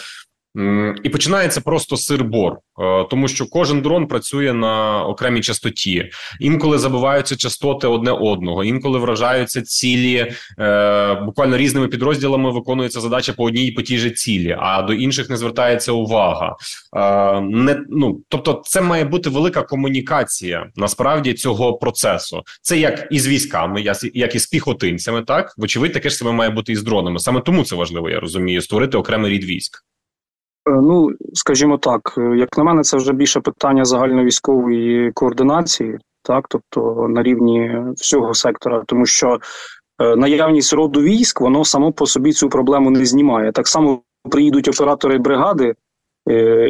І 1.04 1.10
починається 1.10 1.62
просто 1.62 1.98
сир-бор, 1.98 2.52
е, 2.52 3.08
тому 3.10 3.28
що 3.28 3.46
кожен 3.46 3.82
дрон 3.82 4.08
працює 4.08 4.54
на 4.54 5.04
окремій 5.04 5.42
частоті. 5.42 6.10
Інколи 6.40 6.78
забиваються 6.78 7.36
частоти 7.36 7.88
одне 7.88 8.12
одного, 8.12 8.64
інколи 8.64 9.00
вражаються 9.00 9.62
цілі. 9.62 10.34
Е, 10.60 11.14
буквально 11.16 11.58
різними 11.58 11.88
підрозділами 11.88 12.52
виконується 12.52 13.02
задача 13.02 13.34
по 13.34 13.44
одній 13.44 13.68
і 13.68 13.72
по 13.72 13.82
тій 13.82 13.98
же 13.98 14.10
цілі, 14.10 14.58
а 14.60 14.82
до 14.82 14.94
інших 14.94 15.30
не 15.30 15.38
звертається 15.38 15.92
увага. 15.92 16.56
Е, 16.96 17.42
не 17.42 17.80
ну 17.90 18.22
тобто, 18.30 18.62
це 18.66 18.82
має 18.82 19.06
бути 19.06 19.30
велика 19.30 19.62
комунікація 19.62 20.70
насправді 20.76 21.34
цього 21.34 21.74
процесу. 21.74 22.42
Це 22.62 22.78
як 22.78 23.08
із 23.12 23.28
військами, 23.28 23.84
як 24.14 24.36
і 24.36 24.40
з 24.40 24.48
піхотинцями. 24.48 25.22
Так 25.22 25.54
вочевидь, 25.58 25.94
таке 25.94 26.10
ж 26.10 26.16
саме 26.16 26.32
має 26.32 26.50
бути 26.50 26.72
і 26.72 26.76
з 26.76 26.84
дронами. 26.84 27.20
Саме 27.20 27.42
тому 27.42 27.64
це 27.64 27.76
важливо, 27.76 28.10
я 28.10 28.20
розумію, 28.20 28.62
створити 28.62 28.98
окремий 28.98 29.32
рід 29.32 29.44
військ. 29.44 29.84
Е, 30.70 30.72
ну, 30.72 31.10
скажімо 31.34 31.78
так, 31.78 32.16
е, 32.18 32.38
як 32.38 32.58
на 32.58 32.64
мене, 32.64 32.82
це 32.82 32.98
вже 32.98 33.14
більше 33.14 33.40
питання 33.40 33.86
загальновійськової 33.86 35.12
координації, 35.12 36.00
так, 36.22 36.46
тобто 36.50 37.08
на 37.10 37.24
рівні 37.24 37.78
всього 37.96 38.34
сектора, 38.34 38.84
тому 38.88 39.06
що 39.06 39.40
е, 40.02 40.16
наявність 40.16 40.74
роду 40.74 41.02
військ, 41.02 41.42
воно 41.42 41.66
само 41.66 41.92
по 41.92 42.06
собі 42.06 42.32
цю 42.34 42.50
проблему 42.50 42.92
не 42.92 43.06
знімає. 43.06 43.52
Так 43.52 43.68
само 43.68 44.02
приїдуть 44.32 44.68
оператори 44.68 45.18
бригади, 45.18 45.76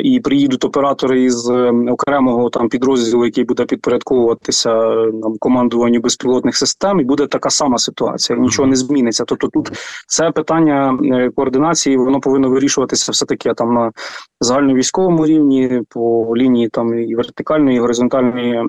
і 0.04 0.20
приїдуть 0.24 0.66
оператори 0.66 1.24
із 1.24 1.50
е, 1.50 1.72
окремого 1.92 2.50
там 2.50 2.70
підрозділу, 2.70 3.26
який 3.26 3.44
буде 3.44 3.66
підпорядковуватися 3.66 4.72
е, 4.72 5.12
нам 5.14 5.36
командуванню 5.40 6.00
безпілотних 6.00 6.56
систем, 6.56 7.00
і 7.00 7.04
буде 7.04 7.28
така 7.28 7.50
сама 7.50 7.78
ситуація. 7.78 8.40
Нічого 8.40 8.68
не 8.68 8.76
зміниться. 8.76 9.24
Тобто, 9.28 9.48
тут 9.48 9.72
це 10.08 10.32
питання 10.32 10.98
координації, 11.36 11.98
воно 11.98 12.20
повинно 12.20 12.50
вирішуватися 12.50 13.12
все 13.12 13.26
таки 13.26 13.54
там 13.54 13.74
на 13.74 13.92
загальновійськовому 14.40 15.26
рівні, 15.26 15.82
по 15.90 16.34
лінії 16.38 16.70
там 16.70 17.00
і 17.00 17.16
вертикальної, 17.16 17.78
і 17.78 17.80
горизонтальної 17.80 18.62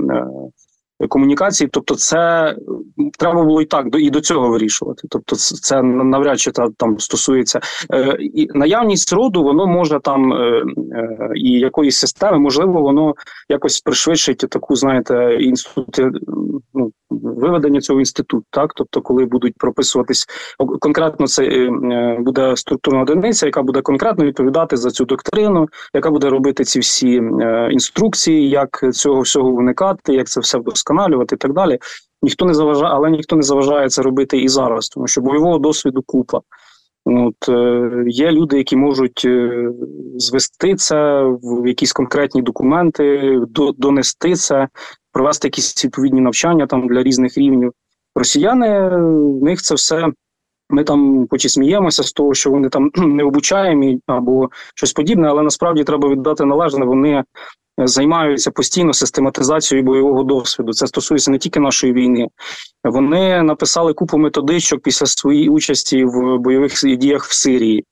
комунікації. 1.09 1.69
Тобто, 1.73 1.95
це 1.95 2.55
треба 3.19 3.45
було 3.45 3.63
і 3.63 3.65
так 3.65 3.87
і 3.99 4.11
до 4.11 4.21
цього 4.21 4.49
вирішувати. 4.49 5.09
Тобто, 5.11 5.37
це 5.37 5.83
навряд 5.83 6.41
чи 6.41 6.51
та 6.51 6.69
там 6.77 6.99
стосується 6.99 7.61
е, 7.93 8.17
і 8.21 8.49
наявність 8.55 9.13
роду, 9.13 9.43
воно 9.43 9.67
може 9.67 10.01
там 10.01 10.33
е, 10.33 10.37
е, 10.37 11.33
і 11.35 11.51
якоїсь 11.51 11.97
системи, 11.97 12.39
можливо, 12.39 12.83
воно 12.83 13.15
якось 13.49 13.81
пришвидшить 13.81 14.39
таку, 14.39 14.77
знаєте, 14.77 15.39
інститут 15.41 16.01
ну, 16.75 16.93
виведення 17.23 17.80
цього 17.80 17.99
інституту. 17.99 18.44
Так, 18.50 18.73
тобто, 18.76 19.02
коли 19.02 19.25
будуть 19.25 19.54
прописуватись 19.59 20.26
конкретно, 20.80 21.26
це 21.26 21.68
буде 22.18 22.56
структурна 22.56 23.02
одиниця, 23.02 23.47
яка 23.47 23.62
буде 23.62 23.80
конкретно 23.80 24.25
відповідати 24.25 24.76
за 24.76 24.90
цю 24.90 25.04
доктрину, 25.04 25.68
яка 25.94 26.11
буде 26.11 26.30
робити 26.30 26.64
ці 26.64 26.80
всі 26.80 27.23
інструкції, 27.71 28.50
як 28.50 28.85
цього 28.92 29.21
всього 29.21 29.50
виникати, 29.50 30.14
як 30.14 30.26
це 30.26 30.40
все 30.40 30.59
вдосконалювати 30.59 31.35
і 31.35 31.38
так 31.38 31.52
далі. 31.52 31.78
Ніхто 32.23 32.44
не 32.44 32.54
заважає, 32.54 32.92
але 32.94 33.11
ніхто 33.11 33.37
не 33.37 33.42
заважає 33.42 33.88
це 33.88 34.02
робити 34.02 34.38
і 34.38 34.49
зараз, 34.49 34.88
тому 34.88 35.06
що 35.06 35.21
бойового 35.21 35.59
досвіду 35.59 36.02
купа. 36.06 36.40
От 37.04 37.49
е, 37.49 38.04
Є 38.06 38.33
люди, 38.33 38.59
які 38.59 38.76
можуть 38.76 39.23
е, 39.25 39.68
звести 40.16 40.75
це 40.75 41.23
в 41.42 41.66
якісь 41.66 41.92
конкретні 41.92 42.42
документи, 42.42 43.38
до, 43.49 43.73
донести 43.73 44.35
це, 44.35 44.68
провести 45.14 45.49
якісь 45.49 45.85
відповідні 45.85 46.21
навчання 46.21 46.66
там 46.66 46.88
для 46.88 47.02
різних 47.02 47.38
рівнів. 47.38 47.73
Росіяни 48.14 48.88
в 48.88 49.42
них 49.42 49.62
це 49.62 49.75
все. 49.75 50.09
Ми 50.71 50.85
там 50.85 51.26
хоч 51.30 51.44
і 51.44 51.49
сміємося 51.49 52.02
з 52.02 52.12
того, 52.12 52.35
що 52.35 52.50
вони 52.50 52.68
там 52.68 52.90
не 52.97 53.25
обучаємі 53.25 54.00
або 54.06 54.50
щось 54.75 54.92
подібне, 54.92 55.28
але 55.28 55.42
насправді 55.42 55.85
треба 55.85 56.09
віддати 56.09 56.44
належне. 56.44 56.85
Вони 56.85 57.25
займаються 57.78 58.50
постійно 58.50 58.92
систематизацією 58.92 59.87
бойового 59.87 60.23
досвіду. 60.23 60.73
Це 60.73 60.87
стосується 60.87 61.30
не 61.30 61.38
тільки 61.38 61.61
нашої 61.61 61.92
війни. 61.92 62.28
Вони 62.85 63.42
написали 63.42 63.92
купу 63.92 64.18
методичок 64.18 64.83
після 64.83 65.06
своєї 65.06 65.49
участі 65.49 66.04
в 66.04 66.38
бойових 66.38 66.73
діях 66.85 67.25
в 67.25 67.35
Сирії. 67.35 67.85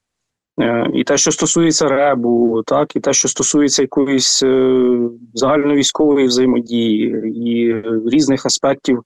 Е, 0.61 0.90
і 0.94 1.04
те, 1.04 1.16
що 1.16 1.32
стосується 1.32 1.88
ребу, 1.88 2.62
так, 2.66 2.97
і 2.97 3.00
те, 3.00 3.12
що 3.12 3.28
стосується 3.28 3.82
якоїсь 3.82 4.42
е, 4.42 4.99
загальновійськової 5.35 6.26
взаємодії 6.26 7.09
і 7.37 7.75
різних 8.11 8.47
аспектів 8.47 9.02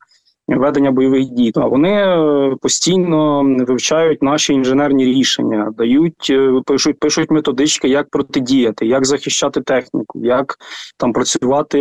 ведення 0.48 0.90
бойових 0.90 1.24
дій. 1.24 1.52
Вони 1.54 1.92
е, 1.92 2.56
постійно 2.60 3.42
вивчають 3.66 4.22
наші 4.22 4.52
інженерні 4.52 5.04
рішення, 5.04 5.72
дають 5.78 6.32
пишуть, 6.66 6.98
пишуть 6.98 7.30
методички, 7.30 7.88
як 7.88 8.10
протидіяти, 8.10 8.86
як 8.86 9.06
захищати 9.06 9.60
техніку, 9.60 10.20
як 10.24 10.56
там 10.96 11.12
працювати 11.12 11.78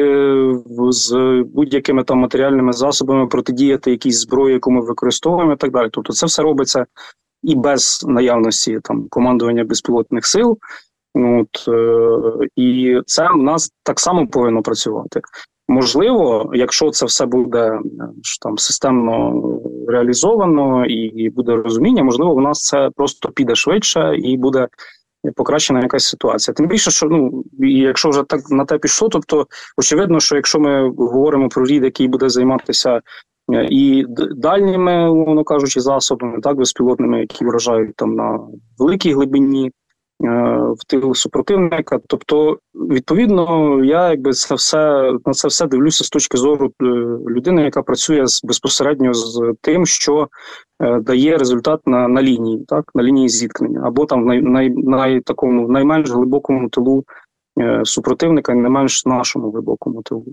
з 0.89 1.43
будь-якими 1.53 2.03
там 2.03 2.19
матеріальними 2.19 2.73
засобами, 2.73 3.27
протидіяти 3.27 3.91
якійсь 3.91 4.19
зброї, 4.19 4.53
яку 4.53 4.71
ми 4.71 4.81
використовуємо, 4.81 5.53
і 5.53 5.57
так 5.57 5.71
далі. 5.71 5.89
Тобто, 5.91 6.13
це 6.13 6.25
все 6.25 6.41
робиться 6.41 6.85
і 7.45 7.55
без 7.55 8.05
наявності 8.07 8.79
там 8.83 9.07
командування 9.09 9.63
безпілотних 9.63 10.25
сил. 10.25 10.57
От, 11.13 11.67
е, 11.67 12.47
І 12.55 12.99
це 13.05 13.29
в 13.33 13.37
нас 13.37 13.71
так 13.83 13.99
само 13.99 14.27
повинно 14.27 14.61
працювати. 14.61 15.21
Можливо, 15.67 16.51
якщо 16.53 16.91
це 16.91 17.05
все 17.05 17.25
буде 17.25 17.59
е, 17.59 17.79
там 18.41 18.57
системно 18.57 19.41
реалізовано 19.87 20.85
і 20.85 21.29
буде 21.29 21.55
розуміння, 21.55 22.03
можливо, 22.03 22.33
у 22.33 22.41
нас 22.41 22.63
це 22.63 22.89
просто 22.95 23.29
піде 23.29 23.55
швидше 23.55 24.15
і 24.17 24.37
буде 24.37 24.67
покращена 25.35 25.81
якась 25.81 26.05
ситуація. 26.05 26.55
Тим 26.55 26.67
більше, 26.67 26.91
що 26.91 27.05
ну 27.05 27.43
якщо 27.59 28.09
вже 28.09 28.23
так 28.23 28.41
на 28.49 28.65
те 28.65 28.77
пішло, 28.77 29.09
тобто 29.09 29.47
очевидно, 29.77 30.19
що 30.19 30.35
якщо 30.35 30.59
ми 30.59 30.89
говоримо 30.89 31.49
про 31.49 31.65
рід, 31.65 31.83
який 31.83 32.07
буде 32.07 32.29
займатися 32.29 33.01
і 33.69 34.05
дальніми, 34.37 35.09
умовно 35.09 35.43
кажучи, 35.43 35.81
засобами, 35.81 36.39
так 36.41 36.57
безпілотними, 36.57 37.19
які 37.19 37.45
вражають 37.45 37.95
там 37.95 38.15
на 38.15 38.39
великій 38.77 39.13
глибині. 39.13 39.71
Е, 40.23 40.27
в 40.77 40.85
тилу 40.87 41.15
супротивника. 41.15 41.99
Тобто, 42.07 42.59
відповідно, 42.73 43.83
я 43.83 44.09
якби 44.09 44.33
це 44.33 44.55
все 44.55 45.11
на 45.25 45.33
це 45.33 45.47
все 45.47 45.67
дивлюся 45.67 46.03
з 46.03 46.09
точки 46.09 46.37
зору 46.37 46.71
е, 46.81 46.85
людини, 47.29 47.61
яка 47.63 47.81
працює 47.81 48.25
безпосередньо 48.43 49.13
з 49.13 49.53
тим, 49.61 49.85
що 49.85 50.27
е, 50.79 50.99
дає 50.99 51.37
результат 51.37 51.81
на 51.85 52.07
на 52.07 52.21
лінії, 52.21 52.65
так 52.67 52.91
на 52.95 53.03
лінії 53.03 53.29
зіткнення, 53.29 53.81
або 53.85 54.05
там 54.05 54.23
в 54.23 54.25
най, 54.25 54.41
най, 54.41 54.69
най 54.69 55.21
такому 55.21 55.67
найменш 55.67 56.09
глибокому 56.09 56.69
тилу 56.69 57.03
супротивника, 57.83 58.53
не 58.53 58.69
менш 58.69 59.05
нашому 59.05 59.51
глибокому 59.51 60.01
тилу. 60.01 60.25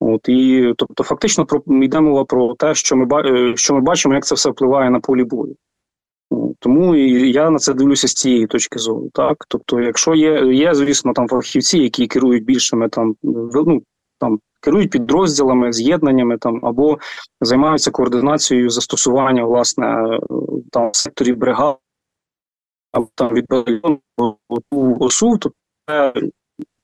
От 0.00 0.28
і 0.28 0.72
тобто, 0.76 1.04
фактично, 1.04 1.46
про 1.46 1.62
йде 1.66 2.00
мова 2.00 2.24
про 2.24 2.54
те, 2.54 2.74
що 2.74 2.96
ми 2.96 3.56
що 3.56 3.74
ми 3.74 3.80
бачимо, 3.80 4.14
як 4.14 4.26
це 4.26 4.34
все 4.34 4.50
впливає 4.50 4.90
на 4.90 5.00
полі 5.00 5.24
бою. 5.24 5.56
Тому 6.58 6.96
і 6.96 7.32
я 7.32 7.50
на 7.50 7.58
це 7.58 7.74
дивлюся 7.74 8.08
з 8.08 8.14
цієї 8.14 8.46
точки 8.46 8.78
зору. 8.78 9.10
Так, 9.12 9.44
тобто, 9.48 9.80
якщо 9.80 10.14
є, 10.14 10.54
є, 10.54 10.74
звісно, 10.74 11.12
там 11.12 11.28
фахівці, 11.28 11.78
які 11.78 12.06
керують 12.06 12.44
більшими 12.44 12.88
там 12.88 13.16
ну, 13.22 13.82
там 14.18 14.40
керують 14.60 14.90
підрозділами, 14.90 15.72
з'єднаннями 15.72 16.38
там 16.38 16.60
або 16.62 16.98
займаються 17.40 17.90
координацією 17.90 18.70
застосування 18.70 19.44
власне 19.44 20.18
там 20.72 20.90
секторів 20.92 21.36
бригад 21.36 21.78
або 22.92 23.08
там 23.14 23.34
від 23.34 23.46
батальйону 23.48 24.00
ОСУ, 25.00 25.38
то 25.38 25.50
це, 25.88 26.12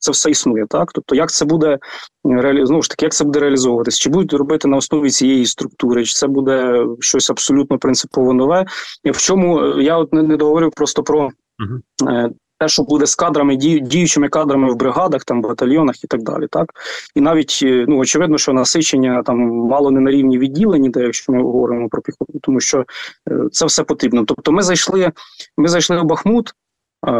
це 0.02 0.12
все 0.12 0.30
існує, 0.30 0.66
так? 0.68 0.92
Тобто, 0.92 1.14
як 1.14 1.30
це 1.30 1.44
буде 1.44 1.78
реалі... 2.24 2.66
знову 2.66 2.82
ж 2.82 2.90
таки, 2.90 3.04
як 3.04 3.12
це 3.12 3.24
буде 3.24 3.40
реалізовуватись? 3.40 3.98
Чи 3.98 4.10
будуть 4.10 4.32
робити 4.32 4.68
на 4.68 4.76
основі 4.76 5.10
цієї 5.10 5.46
структури, 5.46 6.04
чи 6.04 6.12
це 6.12 6.26
буде 6.26 6.86
щось 7.00 7.30
абсолютно 7.30 7.78
принципово 7.78 8.32
нове? 8.32 8.64
В 9.04 9.20
чому 9.20 9.80
я 9.80 9.96
от 9.96 10.12
не, 10.12 10.22
не 10.22 10.36
договорив 10.36 10.70
просто 10.76 11.02
про. 11.02 11.28
Uh-huh 11.28 12.30
те, 12.62 12.68
що 12.68 12.82
буде 12.82 13.06
з 13.06 13.14
кадрами, 13.14 13.56
діючими 13.56 14.28
кадрами 14.28 14.72
в 14.72 14.76
бригадах, 14.76 15.24
там 15.24 15.40
батальйонах 15.40 16.04
і 16.04 16.06
так 16.06 16.22
далі. 16.22 16.46
Так 16.50 16.72
і 17.14 17.20
навіть 17.20 17.60
е, 17.62 17.84
ну 17.88 17.98
очевидно, 17.98 18.38
що 18.38 18.52
насичення 18.52 19.22
там 19.22 19.38
мало 19.48 19.90
не 19.90 20.00
на 20.00 20.10
рівні 20.10 20.38
відділені, 20.38 20.88
де 20.88 21.00
якщо 21.00 21.32
ми 21.32 21.42
говоримо 21.42 21.88
про 21.88 22.02
піхоту, 22.02 22.38
тому 22.42 22.60
що 22.60 22.84
е, 23.30 23.48
це 23.52 23.66
все 23.66 23.84
потрібно. 23.84 24.24
Тобто, 24.24 24.52
ми 24.52 24.62
зайшли, 24.62 25.12
ми 25.56 25.68
зайшли 25.68 26.00
в 26.00 26.04
Бахмут. 26.04 26.54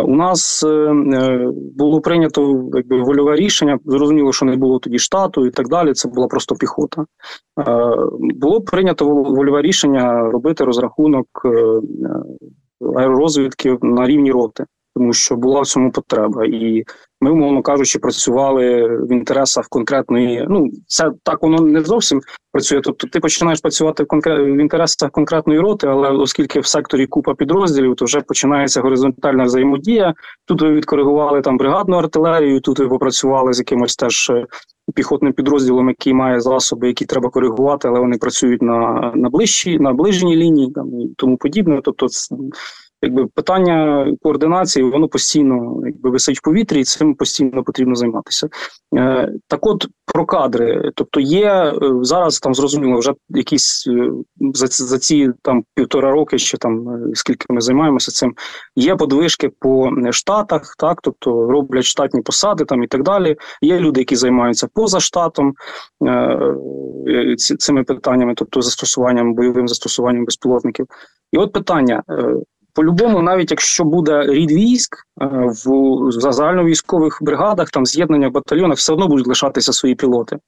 У 0.05 0.17
нас 0.17 0.65
е, 0.65 0.95
було 1.77 2.01
прийнято 2.01 2.71
якби 2.75 3.03
вольове 3.03 3.37
рішення. 3.37 3.79
Зрозуміло, 3.85 4.33
що 4.33 4.47
не 4.47 4.57
було 4.57 4.79
тоді 4.79 4.99
штату 4.99 5.47
і 5.47 5.51
так 5.51 5.69
далі. 5.69 5.93
Це 5.93 6.09
була 6.09 6.27
просто 6.27 6.55
піхота. 6.55 7.05
Було 8.41 8.61
прийнято 8.61 9.09
вольове 9.09 9.63
рішення 9.63 10.31
робити 10.31 10.65
розрахунок 10.65 11.27
аеророзвідки 12.97 13.79
на 13.83 14.07
рівні 14.07 14.33
роти 14.33 14.65
тому 14.97 15.13
що 15.13 15.37
була 15.37 15.61
в 15.61 15.67
цьому 15.67 15.91
потреба, 15.91 16.45
і 16.45 16.85
ми, 17.21 17.31
умовно 17.31 17.63
кажучи, 17.63 17.99
працювали 17.99 18.87
в 18.87 19.13
інтересах 19.13 19.69
конкретної. 19.69 20.47
Ну 20.51 20.71
це 20.87 21.11
так 21.23 21.43
воно 21.43 21.61
не 21.61 21.81
зовсім 21.81 22.21
працює. 22.53 22.81
Тобто, 22.81 23.07
ти 23.09 23.21
починаєш 23.21 23.61
працювати 23.61 24.03
в 24.03 24.07
конкрет 24.07 24.39
в 24.39 24.61
інтересах 24.61 25.11
конкретної 25.11 25.61
роти, 25.61 25.87
але 25.87 26.11
оскільки 26.11 26.61
в 26.61 26.67
секторі 26.67 27.07
купа 27.07 27.35
підрозділів, 27.35 27.97
то 27.97 28.05
вже 28.05 28.21
починається 28.21 28.81
горизонтальна 28.81 29.45
взаємодія. 29.45 30.15
Тут 30.47 30.63
ви 30.63 30.73
відкоригували 30.73 31.41
там 31.41 31.59
бригадну 31.59 31.97
артилерію. 31.97 32.61
Тут 32.61 32.79
ви 32.79 32.89
попрацювали 32.89 33.53
з 33.53 33.59
якимось 33.59 33.97
теж. 33.97 34.31
Е, 34.31 34.47
піхотним 34.95 35.33
підрозділом, 35.33 35.89
який 35.89 36.15
має 36.15 36.41
засоби, 36.41 36.89
які 36.89 37.05
треба 37.07 37.31
коригувати, 37.31 37.89
але 37.89 38.01
вони 38.01 38.19
працюють 38.19 38.63
на 38.63 39.13
на 39.15 39.29
ближчій, 39.31 39.79
на 39.79 39.93
ближній 39.93 40.37
лінії, 40.37 40.73
там 40.73 41.01
і 41.01 41.15
тому 41.17 41.37
подібне. 41.37 41.81
Тобто, 41.85 42.07
якби 43.03 43.27
питання 43.27 44.07
координації, 44.23 44.85
воно 44.85 45.09
постійно 45.09 45.81
якби 45.87 46.11
висить 46.11 46.39
в 46.39 46.43
повітрі, 46.43 46.81
і 46.81 46.85
цим 46.85 47.15
постійно 47.15 47.65
потрібно 47.65 47.95
займатися. 47.95 48.49
Е, 48.97 49.33
Так, 49.49 49.67
от 49.67 49.87
про 50.07 50.27
кадри, 50.27 50.91
тобто 50.95 51.21
є 51.21 51.53
е, 51.53 51.75
зараз 52.03 52.41
там 52.41 52.55
зрозуміло, 52.55 52.99
вже 52.99 53.13
якісь 53.29 53.87
е, 53.89 54.11
за 54.55 54.67
за 54.67 54.99
ці 54.99 55.31
там 55.43 55.65
півтора 55.75 56.11
роки, 56.11 56.39
ще 56.39 56.59
там 56.59 56.89
е, 56.89 57.11
скільки 57.15 57.47
ми 57.49 57.61
займаємося 57.61 58.13
цим. 58.13 58.35
Є 58.77 58.97
подвижки 58.97 59.51
по 59.61 59.91
штатах, 60.11 60.75
так 60.79 60.99
тобто 61.03 61.47
роблять 61.47 61.85
штатні 61.85 62.23
посади 62.23 62.65
там 62.65 62.83
і 62.83 62.87
так 62.87 63.03
далі. 63.03 63.37
Є 63.63 63.79
люди, 63.79 64.01
які 64.01 64.17
займаються 64.17 64.69
поза 64.75 65.01
штатом 65.01 65.55
е, 66.07 67.37
цими 67.37 67.85
питаннями, 67.85 68.35
тобто 68.37 68.63
застосуванням 68.63 69.35
бойовим 69.35 69.69
застосуванням 69.69 70.25
безпілотників. 70.25 70.87
І 71.33 71.39
от 71.39 71.53
питання: 71.53 72.03
по-любому, 72.75 73.23
навіть 73.23 73.51
якщо 73.51 73.85
буде 73.85 74.23
рід 74.23 74.53
військ 74.53 74.97
е, 75.23 75.27
в 75.65 76.11
загальновійськових 76.11 77.19
бригадах, 77.23 77.71
там 77.71 77.87
з'єднання 77.87 78.29
в 78.29 78.33
батальйонах, 78.33 78.79
все 78.79 78.93
одно 78.93 79.09
будуть 79.09 79.27
лишатися 79.27 79.73
свої 79.73 79.95
пілоти. 79.95 80.39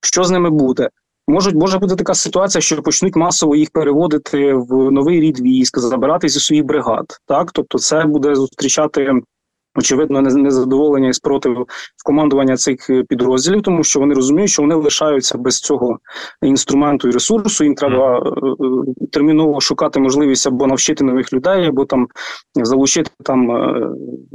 Що 0.00 0.24
з 0.24 0.30
ними 0.30 0.50
буде? 0.50 0.88
Можуть, 1.28 1.54
може 1.54 1.78
бути 1.78 1.96
така 1.96 2.14
ситуація, 2.14 2.62
що 2.62 2.82
почнуть 2.82 3.16
масово 3.16 3.56
їх 3.56 3.70
переводити 3.70 4.54
в 4.54 4.90
новий 4.90 5.20
рід 5.20 5.40
військ, 5.40 5.78
забирати 5.78 6.28
зі 6.28 6.40
своїх 6.40 6.64
бригад. 6.64 7.06
Так, 7.26 7.52
тобто, 7.52 7.78
це 7.78 8.04
буде 8.04 8.34
зустрічати 8.34 9.12
очевидно, 9.74 10.22
незадоволення 10.22 11.08
і 11.08 11.12
спротив 11.12 11.66
в 11.96 12.04
командування 12.04 12.56
цих 12.56 12.90
е, 12.90 13.04
підрозділів, 13.08 13.62
тому 13.62 13.84
що 13.84 14.00
вони 14.00 14.14
розуміють, 14.14 14.50
що 14.50 14.62
вони 14.62 14.74
лишаються 14.74 15.38
без 15.38 15.60
цього 15.60 15.98
інструменту 16.42 17.08
і 17.08 17.10
ресурсу. 17.10 17.64
Їм 17.64 17.74
треба 17.74 18.18
е, 18.18 18.20
е, 18.20 19.08
терміново 19.12 19.60
шукати 19.60 20.00
можливість 20.00 20.46
або 20.46 20.66
навчити 20.66 21.04
нових 21.04 21.32
людей, 21.32 21.66
або 21.66 21.84
там 21.84 22.06
залучити 22.54 23.10
там 23.24 23.48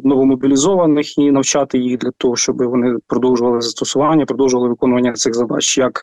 новомобілізованих 0.03 1.17
і 1.17 1.31
навчати 1.31 1.77
їх 1.77 1.97
для 1.97 2.11
того, 2.17 2.35
щоб 2.35 2.63
вони 2.63 2.97
продовжували 3.07 3.61
застосування, 3.61 4.25
продовжували 4.25 4.69
виконування 4.69 5.13
цих 5.13 5.33
задач, 5.33 5.77
як 5.77 6.01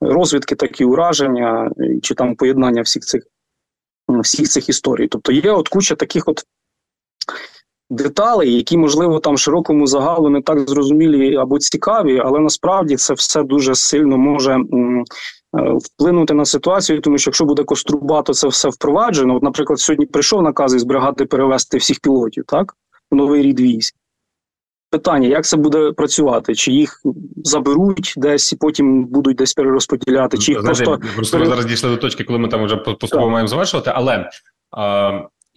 розвідки, 0.00 0.54
так 0.54 0.80
і 0.80 0.84
ураження, 0.84 1.70
чи 2.02 2.14
там 2.14 2.34
поєднання 2.34 2.82
всіх 2.82 3.02
цих 3.02 3.22
всіх 4.08 4.48
цих 4.48 4.68
історій. 4.68 5.08
Тобто 5.08 5.32
є 5.32 5.50
от 5.50 5.68
куча 5.68 5.94
таких 5.94 6.28
от 6.28 6.44
деталей, 7.90 8.54
які, 8.54 8.78
можливо, 8.78 9.18
там 9.18 9.38
широкому 9.38 9.86
загалу 9.86 10.30
не 10.30 10.42
так 10.42 10.68
зрозумілі 10.70 11.36
або 11.36 11.58
цікаві, 11.58 12.22
але 12.24 12.40
насправді 12.40 12.96
це 12.96 13.14
все 13.14 13.42
дуже 13.42 13.74
сильно 13.74 14.18
може 14.18 14.52
е, 14.52 15.04
вплинути 15.78 16.34
на 16.34 16.44
ситуацію, 16.44 17.00
тому 17.00 17.18
що 17.18 17.28
якщо 17.28 17.44
буде 17.44 17.64
кострубато 17.64 18.34
це 18.34 18.48
все 18.48 18.68
впроваджено, 18.68 19.36
от, 19.36 19.42
наприклад, 19.42 19.80
сьогодні 19.80 20.06
прийшов 20.06 20.42
наказ 20.42 20.74
із 20.74 20.84
бригади 20.84 21.24
перевести 21.24 21.78
всіх 21.78 22.00
пілотів, 22.00 22.44
так, 22.46 22.74
в 23.10 23.14
новий 23.14 23.42
рід 23.42 23.60
військ. 23.60 23.94
Питання, 24.90 25.28
як 25.28 25.44
це 25.44 25.56
буде 25.56 25.92
працювати? 25.92 26.54
Чи 26.54 26.72
їх 26.72 27.00
заберуть 27.44 28.14
десь 28.16 28.52
і 28.52 28.56
потім 28.56 29.04
будуть 29.04 29.36
десь 29.36 29.54
перерозподіляти? 29.54 30.38
Чи 30.38 30.52
їх 30.52 30.60
Знаєте, 30.60 30.84
просто... 30.84 31.14
просто 31.14 31.38
ми 31.38 31.46
зараз 31.46 31.66
дійшли 31.66 31.90
до 31.90 31.96
точки, 31.96 32.24
коли 32.24 32.38
ми 32.38 32.48
там 32.48 32.64
вже 32.64 32.76
поступово 32.76 33.30
маємо 33.30 33.48
завершувати, 33.48 33.92
але 33.94 34.30
а, 34.70 35.10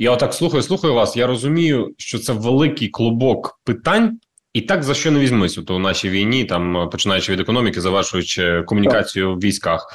я 0.03 0.11
отак 0.11 0.33
слухаю, 0.33 0.63
слухаю 0.63 0.93
вас. 0.93 1.17
Я 1.17 1.27
розумію, 1.27 1.93
що 1.97 2.19
це 2.19 2.33
великий 2.33 2.89
клубок 2.89 3.59
питань, 3.63 4.19
і 4.53 4.61
так 4.61 4.83
за 4.83 4.93
що 4.93 5.11
не 5.11 5.19
візьмись 5.19 5.57
у 5.57 5.79
нашій 5.79 6.09
війні, 6.09 6.45
там 6.45 6.89
починаючи 6.91 7.31
від 7.31 7.39
економіки, 7.39 7.81
завершуючи 7.81 8.63
комунікацію 8.63 9.35
в 9.35 9.39
військах. 9.39 9.87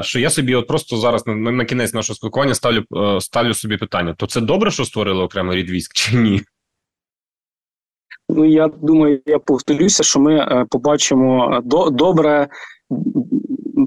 Що 0.00 0.18
я 0.18 0.30
собі, 0.30 0.54
от 0.54 0.66
просто 0.66 0.96
зараз 0.96 1.26
на, 1.26 1.34
на 1.34 1.64
кінець 1.64 1.94
нашого 1.94 2.14
спілкування 2.14 2.54
ставлю 2.54 2.84
е, 2.96 3.20
ставлю 3.20 3.54
собі 3.54 3.76
питання: 3.76 4.14
то 4.14 4.26
це 4.26 4.40
добре, 4.40 4.70
що 4.70 4.84
створили 4.84 5.22
окремий 5.22 5.56
рід 5.56 5.70
військ, 5.70 5.94
чи 5.94 6.16
ні? 6.16 6.42
Ну 8.28 8.44
я 8.44 8.68
думаю, 8.68 9.20
я 9.26 9.38
повторюся, 9.38 10.02
що 10.02 10.20
ми 10.20 10.36
е, 10.36 10.66
побачимо 10.70 11.54
е, 11.54 11.60
до, 11.64 11.90
добре 11.90 12.48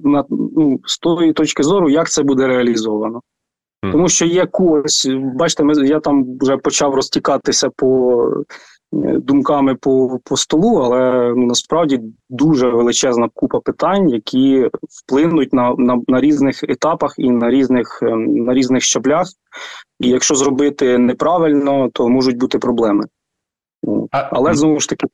на 0.03 0.25
ну, 0.29 0.79
з 0.85 0.99
тої 0.99 1.33
точки 1.33 1.63
зору, 1.63 1.89
як 1.89 2.09
це 2.09 2.23
буде 2.23 2.47
реалізовано. 2.47 3.21
Тому 3.91 4.09
що 4.09 4.25
є 4.25 4.45
когось, 4.45 5.07
бачите, 5.35 5.63
ми, 5.63 5.87
я 5.87 5.99
там 5.99 6.37
вже 6.41 6.57
почав 6.57 6.95
розтікатися 6.95 7.69
по 7.69 8.23
е, 8.93 9.17
думками 9.19 9.75
по 9.75 10.19
по 10.23 10.37
столу, 10.37 10.77
але 10.77 11.33
ну, 11.35 11.45
насправді 11.45 11.99
дуже 12.29 12.69
величезна 12.69 13.29
купа 13.33 13.59
питань, 13.59 14.09
які 14.09 14.69
вплинуть 14.89 15.53
на 15.53 15.75
на, 15.77 16.01
на 16.07 16.21
різних 16.21 16.63
етапах 16.63 17.15
і 17.17 17.31
на 17.31 17.49
різних 17.49 17.99
ем, 18.03 18.35
на 18.35 18.53
різних 18.53 18.83
щаблях. 18.83 19.27
І 19.99 20.09
якщо 20.09 20.35
зробити 20.35 20.97
неправильно, 20.97 21.89
то 21.93 22.09
можуть 22.09 22.37
бути 22.37 22.59
проблеми. 22.59 23.05
Але 24.11 24.53
знову 24.53 24.79
ж 24.79 24.89
таки, 24.89 25.07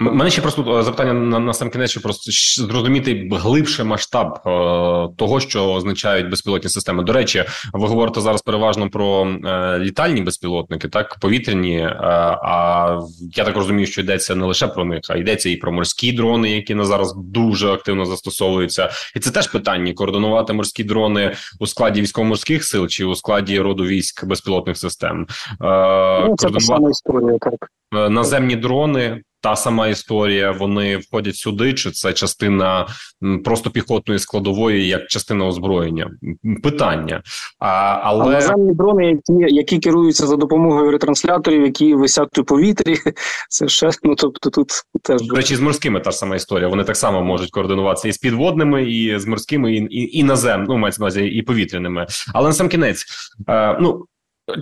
мене 0.00 0.30
ще 0.30 0.42
просто 0.42 0.78
е, 0.78 0.82
запитання 0.82 1.12
на 1.12 1.38
на 1.38 1.54
сам 1.54 1.70
кінець, 1.70 1.90
щоб 1.90 2.02
просто 2.02 2.32
зрозуміти 2.66 3.28
глибше 3.32 3.84
масштаб 3.84 4.34
е, 4.34 4.40
того, 5.16 5.40
що 5.40 5.72
означають 5.72 6.30
безпілотні 6.30 6.70
системи. 6.70 7.02
До 7.02 7.12
речі, 7.12 7.44
ви 7.72 7.86
говорите 7.86 8.20
зараз 8.20 8.42
переважно 8.42 8.90
про 8.90 9.26
е, 9.44 9.78
літальні 9.78 10.20
безпілотники, 10.20 10.88
так 10.88 11.18
повітряні. 11.20 11.78
Е, 11.78 11.96
а 12.42 13.00
я 13.36 13.44
так 13.44 13.56
розумію, 13.56 13.86
що 13.86 14.00
йдеться 14.00 14.34
не 14.34 14.46
лише 14.46 14.66
про 14.66 14.84
них, 14.84 15.00
а 15.08 15.16
йдеться 15.16 15.50
і 15.50 15.56
про 15.56 15.72
морські 15.72 16.12
дрони, 16.12 16.50
які 16.50 16.74
на 16.74 16.84
зараз 16.84 17.14
дуже 17.16 17.68
активно 17.68 18.04
застосовуються. 18.04 18.90
І 19.16 19.20
це 19.20 19.30
теж 19.30 19.46
питання: 19.46 19.92
координувати 19.92 20.52
морські 20.52 20.84
дрони 20.84 21.34
у 21.60 21.66
складі 21.66 22.00
військово-морських 22.00 22.64
сил 22.64 22.88
чи 22.88 23.04
у 23.04 23.14
складі 23.14 23.60
роду 23.60 23.84
військ 23.84 24.24
безпілотних 24.24 24.78
систем. 24.78 25.26
Е, 25.50 26.26
ну, 26.28 26.34
Це 26.38 26.50
та 26.50 26.60
сама 26.60 26.90
історія, 26.90 27.38
так. 27.40 27.70
Е, 27.94 28.08
наземні 28.08 28.56
дрони 28.56 29.22
та 29.40 29.56
сама 29.56 29.88
історія. 29.88 30.52
Вони 30.52 30.96
входять 30.96 31.36
сюди, 31.36 31.74
чи 31.74 31.90
це 31.90 32.12
частина 32.12 32.86
просто 33.44 33.70
піхотної 33.70 34.20
складової, 34.20 34.88
як 34.88 35.06
частина 35.06 35.46
озброєння? 35.46 36.10
Питання. 36.62 37.22
А, 37.58 38.00
Але 38.02 38.24
а 38.24 38.28
наземні 38.28 38.74
дрони, 38.74 39.06
які 39.06 39.54
які 39.54 39.78
керуються 39.78 40.26
за 40.26 40.36
допомогою 40.36 40.90
ретрансляторів, 40.90 41.62
які 41.62 41.94
висять 41.94 42.38
у 42.38 42.44
повітрі, 42.44 42.96
це 43.48 43.68
ще 43.68 43.90
ну 44.02 44.14
тобто 44.14 44.50
тут 44.50 44.68
теж 45.02 45.22
до 45.22 45.34
речі, 45.34 45.56
з 45.56 45.60
морськими 45.60 46.00
та 46.00 46.12
сама 46.12 46.36
історія. 46.36 46.68
Вони 46.68 46.84
так 46.84 46.96
само 46.96 47.22
можуть 47.22 47.50
координуватися 47.50 48.08
і 48.08 48.12
з 48.12 48.18
підводними, 48.18 48.90
і 48.90 49.18
з 49.18 49.26
морськими, 49.26 49.72
і 49.72 49.76
і, 49.90 50.18
і 50.18 50.24
назем, 50.24 50.64
ну 50.68 50.78
мається 50.78 51.00
на 51.00 51.04
увазі, 51.04 51.24
і 51.24 51.42
повітряними. 51.42 52.06
Але 52.34 52.48
на 52.48 52.52
сам 52.52 52.68
кінець, 52.68 53.04
е, 53.48 53.78
ну 53.80 54.06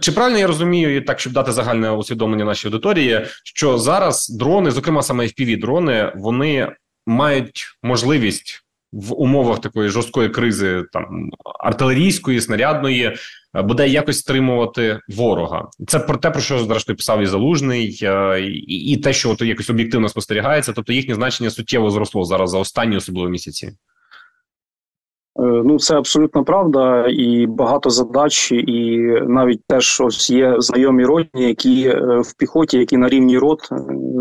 чи 0.01 0.13
правильно 0.13 0.39
я 0.39 0.47
розумію, 0.47 0.97
і 0.97 1.01
так 1.01 1.21
щоб 1.21 1.33
дати 1.33 1.53
загальне 1.53 1.91
усвідомлення 1.91 2.45
нашій 2.45 2.69
аудиторії, 2.69 3.27
що 3.45 3.79
зараз 3.79 4.29
дрони, 4.29 4.71
зокрема 4.71 5.03
саме 5.03 5.25
fpv 5.25 5.61
дрони, 5.61 6.13
вони 6.17 6.73
мають 7.07 7.65
можливість 7.83 8.65
в 8.93 9.21
умовах 9.21 9.61
такої 9.61 9.89
жорсткої 9.89 10.29
кризи, 10.29 10.85
там 10.93 11.31
артилерійської, 11.61 12.41
снарядної, 12.41 13.17
буде 13.55 13.89
якось 13.89 14.19
стримувати 14.19 15.01
ворога. 15.09 15.69
Це 15.87 15.99
про 15.99 16.17
те, 16.17 16.31
про 16.31 16.41
що 16.41 16.59
зрештою 16.59 16.97
писав 16.97 17.23
і 17.23 17.27
залужний, 17.27 17.99
е, 18.03 18.41
і, 18.41 18.93
і 18.93 18.97
те, 18.97 19.13
що 19.13 19.31
от 19.31 19.41
якось 19.41 19.71
об'єктивно 19.71 20.09
спостерігається, 20.09 20.73
тобто 20.73 20.93
їхнє 20.93 21.15
значення 21.15 21.51
суттєво 21.51 21.91
зросло 21.91 22.25
зараз 22.25 22.51
за 22.51 22.59
останні 22.59 22.97
особливо 22.97 23.29
місяці. 23.29 23.73
Е, 25.39 25.43
ну, 25.43 25.79
це 25.79 25.97
абсолютно 25.97 26.45
правда, 26.45 27.07
і 27.09 27.47
багато 27.47 27.91
задач, 27.91 28.53
і 28.53 28.99
навіть 29.27 29.61
теж 29.67 30.01
ось 30.01 30.31
є 30.31 30.55
знайомі 30.59 31.05
родні, 31.05 31.49
які 31.49 31.89
е, 31.89 32.21
в 32.21 32.35
піхоті, 32.39 32.79
які 32.79 32.97
на 32.97 33.09
рівні 33.09 33.39
рот 33.39 33.61
е, 33.73 33.77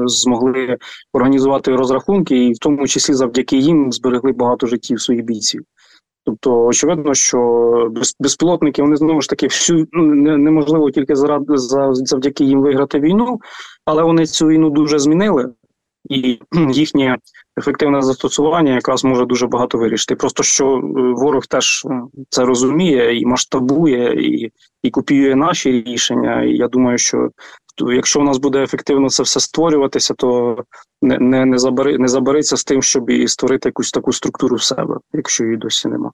змогли 0.06 0.77
організувати 1.13 1.75
розрахунки, 1.75 2.45
і 2.45 2.53
в 2.53 2.58
тому 2.58 2.88
числі 2.88 3.13
завдяки 3.13 3.58
їм 3.58 3.91
зберегли 3.91 4.32
багато 4.32 4.67
життів 4.67 5.01
своїх 5.01 5.23
бійців. 5.23 5.63
Тобто, 6.25 6.65
очевидно, 6.65 7.13
що 7.13 7.91
безпілотники 8.19 8.82
вони 8.82 8.95
знову 8.95 9.21
ж 9.21 9.30
таки 9.30 9.47
всю 9.47 9.88
ну, 9.91 10.03
неможливо 10.38 10.91
тільки 10.91 11.15
заради 11.15 11.58
завдяки 11.93 12.43
їм 12.43 12.62
виграти 12.62 12.99
війну, 12.99 13.39
але 13.86 14.03
вони 14.03 14.25
цю 14.25 14.47
війну 14.47 14.69
дуже 14.69 14.99
змінили 14.99 15.49
і 16.10 16.39
їхнє 16.72 17.17
ефективне 17.60 18.02
застосування 18.02 18.74
якраз 18.74 19.04
може 19.04 19.26
дуже 19.26 19.48
багато 19.48 19.78
вирішити. 19.78 20.15
Просто 20.15 20.43
що 20.43 20.78
е, 20.78 20.80
ворог 21.13 21.46
теж 21.46 21.86
е, 21.86 22.02
це 22.30 22.46
розуміє 22.46 23.20
і 23.20 23.26
масштабує, 23.26 24.28
і 24.28 24.52
і 24.84 24.89
копіює 24.89 25.36
наші 25.36 25.72
рішення. 25.72 26.43
І 26.43 26.56
я 26.56 26.67
думаю, 26.67 26.98
що 26.98 27.30
якщо 27.93 28.20
у 28.20 28.24
нас 28.24 28.38
буде 28.38 28.63
ефективно 28.63 29.10
це 29.10 29.24
все 29.24 29.39
створюватися, 29.39 30.13
то 30.13 30.58
не 31.02 31.17
не, 31.20 31.46
не, 31.46 31.58
забери, 31.58 31.98
не 31.98 32.08
забериться 32.08 32.58
з 32.58 32.63
тим, 32.63 32.82
щоб 32.82 33.10
і 33.10 33.28
створити 33.28 33.70
якусь 33.70 33.91
таку 33.91 34.13
структуру 34.13 34.56
в 34.56 34.63
себе, 34.63 34.98
якщо 35.13 35.43
її 35.43 35.58
досі 35.58 35.88
нема. 35.88 36.12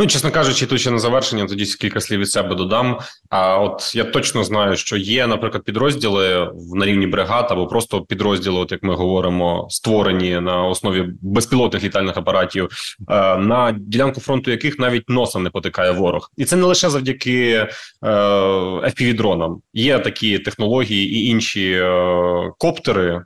Ну, 0.00 0.06
чесно 0.06 0.30
кажучи, 0.30 0.66
тут 0.66 0.80
ще 0.80 0.90
на 0.90 0.98
завершення, 0.98 1.46
тоді 1.46 1.64
кілька 1.64 2.00
слів 2.00 2.20
від 2.20 2.30
себе 2.30 2.54
додам. 2.54 2.98
А 3.30 3.58
от 3.58 3.94
я 3.94 4.04
точно 4.04 4.44
знаю, 4.44 4.76
що 4.76 4.96
є, 4.96 5.26
наприклад, 5.26 5.64
підрозділи 5.64 6.50
на 6.74 6.86
рівні 6.86 7.06
бригад 7.06 7.46
або 7.50 7.66
просто 7.66 8.02
підрозділи, 8.02 8.60
от 8.60 8.72
як 8.72 8.82
ми 8.82 8.94
говоримо, 8.94 9.66
створені 9.70 10.40
на 10.40 10.62
основі 10.62 11.08
безпілотних 11.22 11.84
літальних 11.84 12.16
апаратів, 12.16 12.68
е, 13.10 13.36
на 13.36 13.74
ділянку 13.78 14.20
фронту 14.20 14.50
яких 14.50 14.78
навіть 14.78 15.08
носом 15.08 15.42
не 15.42 15.50
потикає 15.50 15.90
ворог, 15.90 16.30
і 16.36 16.44
це 16.44 16.56
не 16.56 16.64
лише 16.64 16.90
завдяки 16.90 17.50
е, 17.50 17.68
fpv 18.82 19.16
дронам 19.16 19.60
Є 19.72 19.98
такі 19.98 20.38
технології 20.38 21.12
і 21.12 21.26
інші 21.26 21.70
е, 21.72 22.52
коптери 22.58 23.22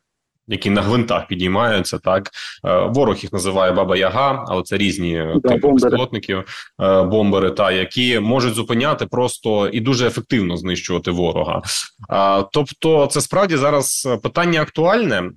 які 0.49 0.71
на 0.71 0.83
гвинтах 0.83 1.27
підіймаються. 1.27 1.99
Так 1.99 2.31
е, 2.67 2.87
ворог 2.87 3.17
їх 3.17 3.33
називає 3.33 3.73
Баба 3.73 3.97
Яга, 3.97 4.45
але 4.49 4.63
це 4.63 4.77
різні 4.77 5.25
да, 5.43 5.49
типи 5.49 5.69
безпілотників, 5.69 6.45
е, 6.83 7.03
бомбери, 7.03 7.51
та 7.51 7.73
які 7.73 8.21
можуть 8.21 8.55
зупиняти 8.55 9.07
просто 9.07 9.69
і 9.69 9.81
дуже 9.81 10.07
ефективно 10.07 10.57
знищувати 10.57 11.11
ворога. 11.11 11.63
Тобто, 12.53 13.07
це 13.07 13.21
справді 13.21 13.57
зараз 13.57 14.09
питання 14.23 14.63
актуальне 14.63 15.31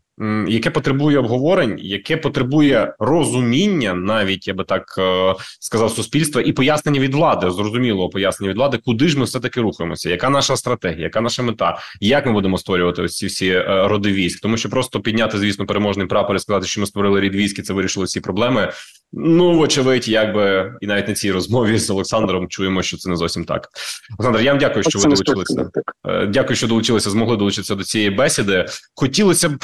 яке 0.48 0.70
потребує 0.70 1.20
обговорень, 1.20 1.80
яке 1.80 2.18
потребує 2.18 2.94
розуміння, 3.00 3.94
навіть 3.94 4.48
я 4.48 4.54
би 4.54 4.64
так 4.64 4.96
е, 4.98 5.36
сказав, 5.60 5.92
суспільства 5.92 6.42
і 6.42 6.52
пояснення 6.52 7.00
від 7.00 7.14
влади, 7.14 7.52
зрозумілого 7.52 8.10
пояснення 8.10 8.50
від 8.50 8.58
влади, 8.58 8.80
куди 8.86 9.08
ж 9.08 9.20
ми 9.20 9.26
все 9.26 9.40
таки 9.40 9.62
рухаємося, 9.62 10.10
яка 10.10 10.30
наша 10.30 10.58
стратегія, 10.58 11.04
яка 11.04 11.22
наша 11.22 11.44
мета, 11.44 11.78
як 12.00 12.26
ми 12.26 12.32
будемо 12.32 12.58
створювати 12.58 13.02
ось 13.02 13.18
ці 13.18 13.26
всі 13.26 13.50
е, 13.50 13.88
роди 13.88 14.12
військ, 14.12 14.42
тому 14.42 14.58
що 14.58 14.70
просто 14.70 15.00
підняти, 15.00 15.38
звісно, 15.38 15.66
переможний 15.66 16.08
прапор 16.08 16.36
і 16.36 16.40
сказати, 16.40 16.68
що 16.68 16.82
ми 16.82 16.88
створили 16.88 17.22
рід 17.22 17.36
військ, 17.36 17.60
і 17.60 17.62
це 17.62 17.74
вирішили 17.74 18.06
всі 18.06 18.22
проблеми. 18.22 18.72
Ну, 19.18 19.58
вочевидь, 19.58 20.08
якби 20.08 20.74
і 20.82 20.88
навіть 20.88 21.08
на 21.08 21.14
цій 21.14 21.32
розмові 21.32 21.78
з 21.80 21.90
Олександром 21.90 22.48
чуємо, 22.48 22.84
що 22.84 22.98
це 22.98 23.10
не 23.10 23.16
зовсім 23.16 23.46
так. 23.46 23.70
Олександр, 24.20 24.42
я 24.42 24.52
вам 24.52 24.60
дякую, 24.60 24.84
що 24.84 25.00
ви 25.00 25.04
долучилися. 25.06 25.70
Е, 26.08 26.26
дякую, 26.26 26.56
що 26.56 26.68
долучилися, 26.68 27.10
змогли 27.10 27.38
долучитися 27.38 27.76
до 27.76 27.84
цієї 27.84 28.10
бесіди. 28.10 28.66
Хотілося 28.96 29.50
б 29.50 29.60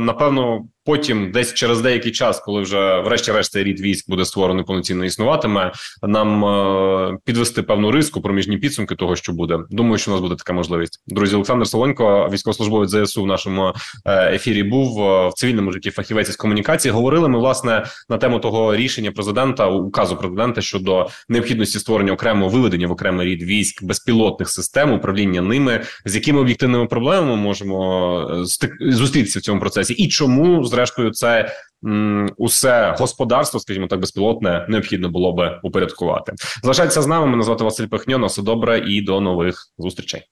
напевно 0.00 0.64
Потім, 0.86 1.30
десь 1.32 1.54
через 1.54 1.80
деякий 1.80 2.12
час, 2.12 2.40
коли 2.40 2.62
вже, 2.62 3.00
врешті-решт, 3.00 3.56
рід 3.56 3.80
військ 3.80 4.10
буде 4.10 4.24
створений 4.24 4.64
повноцінно 4.64 5.04
існуватиме, 5.04 5.72
нам 6.02 6.44
е, 6.44 7.18
підвести 7.24 7.62
певну 7.62 7.90
риску 7.90 8.20
проміжні 8.20 8.58
підсумки 8.58 8.94
того, 8.94 9.16
що 9.16 9.32
буде. 9.32 9.58
Думаю, 9.70 9.98
що 9.98 10.10
у 10.10 10.14
нас 10.14 10.20
буде 10.20 10.34
така 10.34 10.52
можливість. 10.52 11.02
Друзі, 11.06 11.34
Олександр 11.34 11.66
Солонько, 11.66 12.28
військовослужбовець 12.32 12.90
ЗСУ 12.90 13.22
в 13.22 13.26
нашому 13.26 13.72
е, 14.04 14.34
ефірі, 14.34 14.62
був 14.62 15.02
е, 15.02 15.28
в 15.28 15.32
цивільному 15.32 15.72
житті 15.72 15.90
фахівець 15.90 16.28
із 16.28 16.36
комунікації. 16.36 16.92
Говорили 16.92 17.28
ми 17.28 17.38
власне 17.38 17.84
на 18.08 18.18
тему 18.18 18.38
того 18.38 18.76
рішення 18.76 19.12
президента, 19.12 19.66
указу 19.66 20.16
президента 20.16 20.60
щодо 20.60 21.08
необхідності 21.28 21.78
створення 21.78 22.12
окремого 22.12 22.50
виведення 22.50 22.86
в 22.86 22.92
окремий 22.92 23.26
рід 23.26 23.42
військ 23.42 23.84
безпілотних 23.84 24.50
систем 24.50 24.92
управління 24.92 25.40
ними, 25.40 25.80
з 26.04 26.14
якими 26.14 26.40
об'єктивними 26.40 26.86
проблемами 26.86 27.36
можемо 27.36 28.44
зустрітися 28.80 29.38
в 29.38 29.42
цьому 29.42 29.60
процесі, 29.60 29.92
і 29.92 30.08
чому 30.08 30.64
зрештою, 30.74 31.10
це 31.10 31.52
м, 31.86 32.28
усе 32.36 32.94
господарство, 32.98 33.60
скажімо 33.60 33.86
так, 33.86 34.00
безпілотне, 34.00 34.66
необхідно 34.68 35.08
було 35.08 35.32
би 35.32 35.60
упорядкувати. 35.62 36.32
Залишайтеся 36.62 37.02
з 37.02 37.06
нами. 37.06 37.26
Мене 37.26 37.42
звати 37.42 37.64
Василь 37.64 37.86
Пихньо. 37.86 38.18
На 38.18 38.26
все 38.26 38.42
добре 38.42 38.78
і 38.78 39.02
до 39.02 39.20
нових 39.20 39.56
зустрічей. 39.78 40.22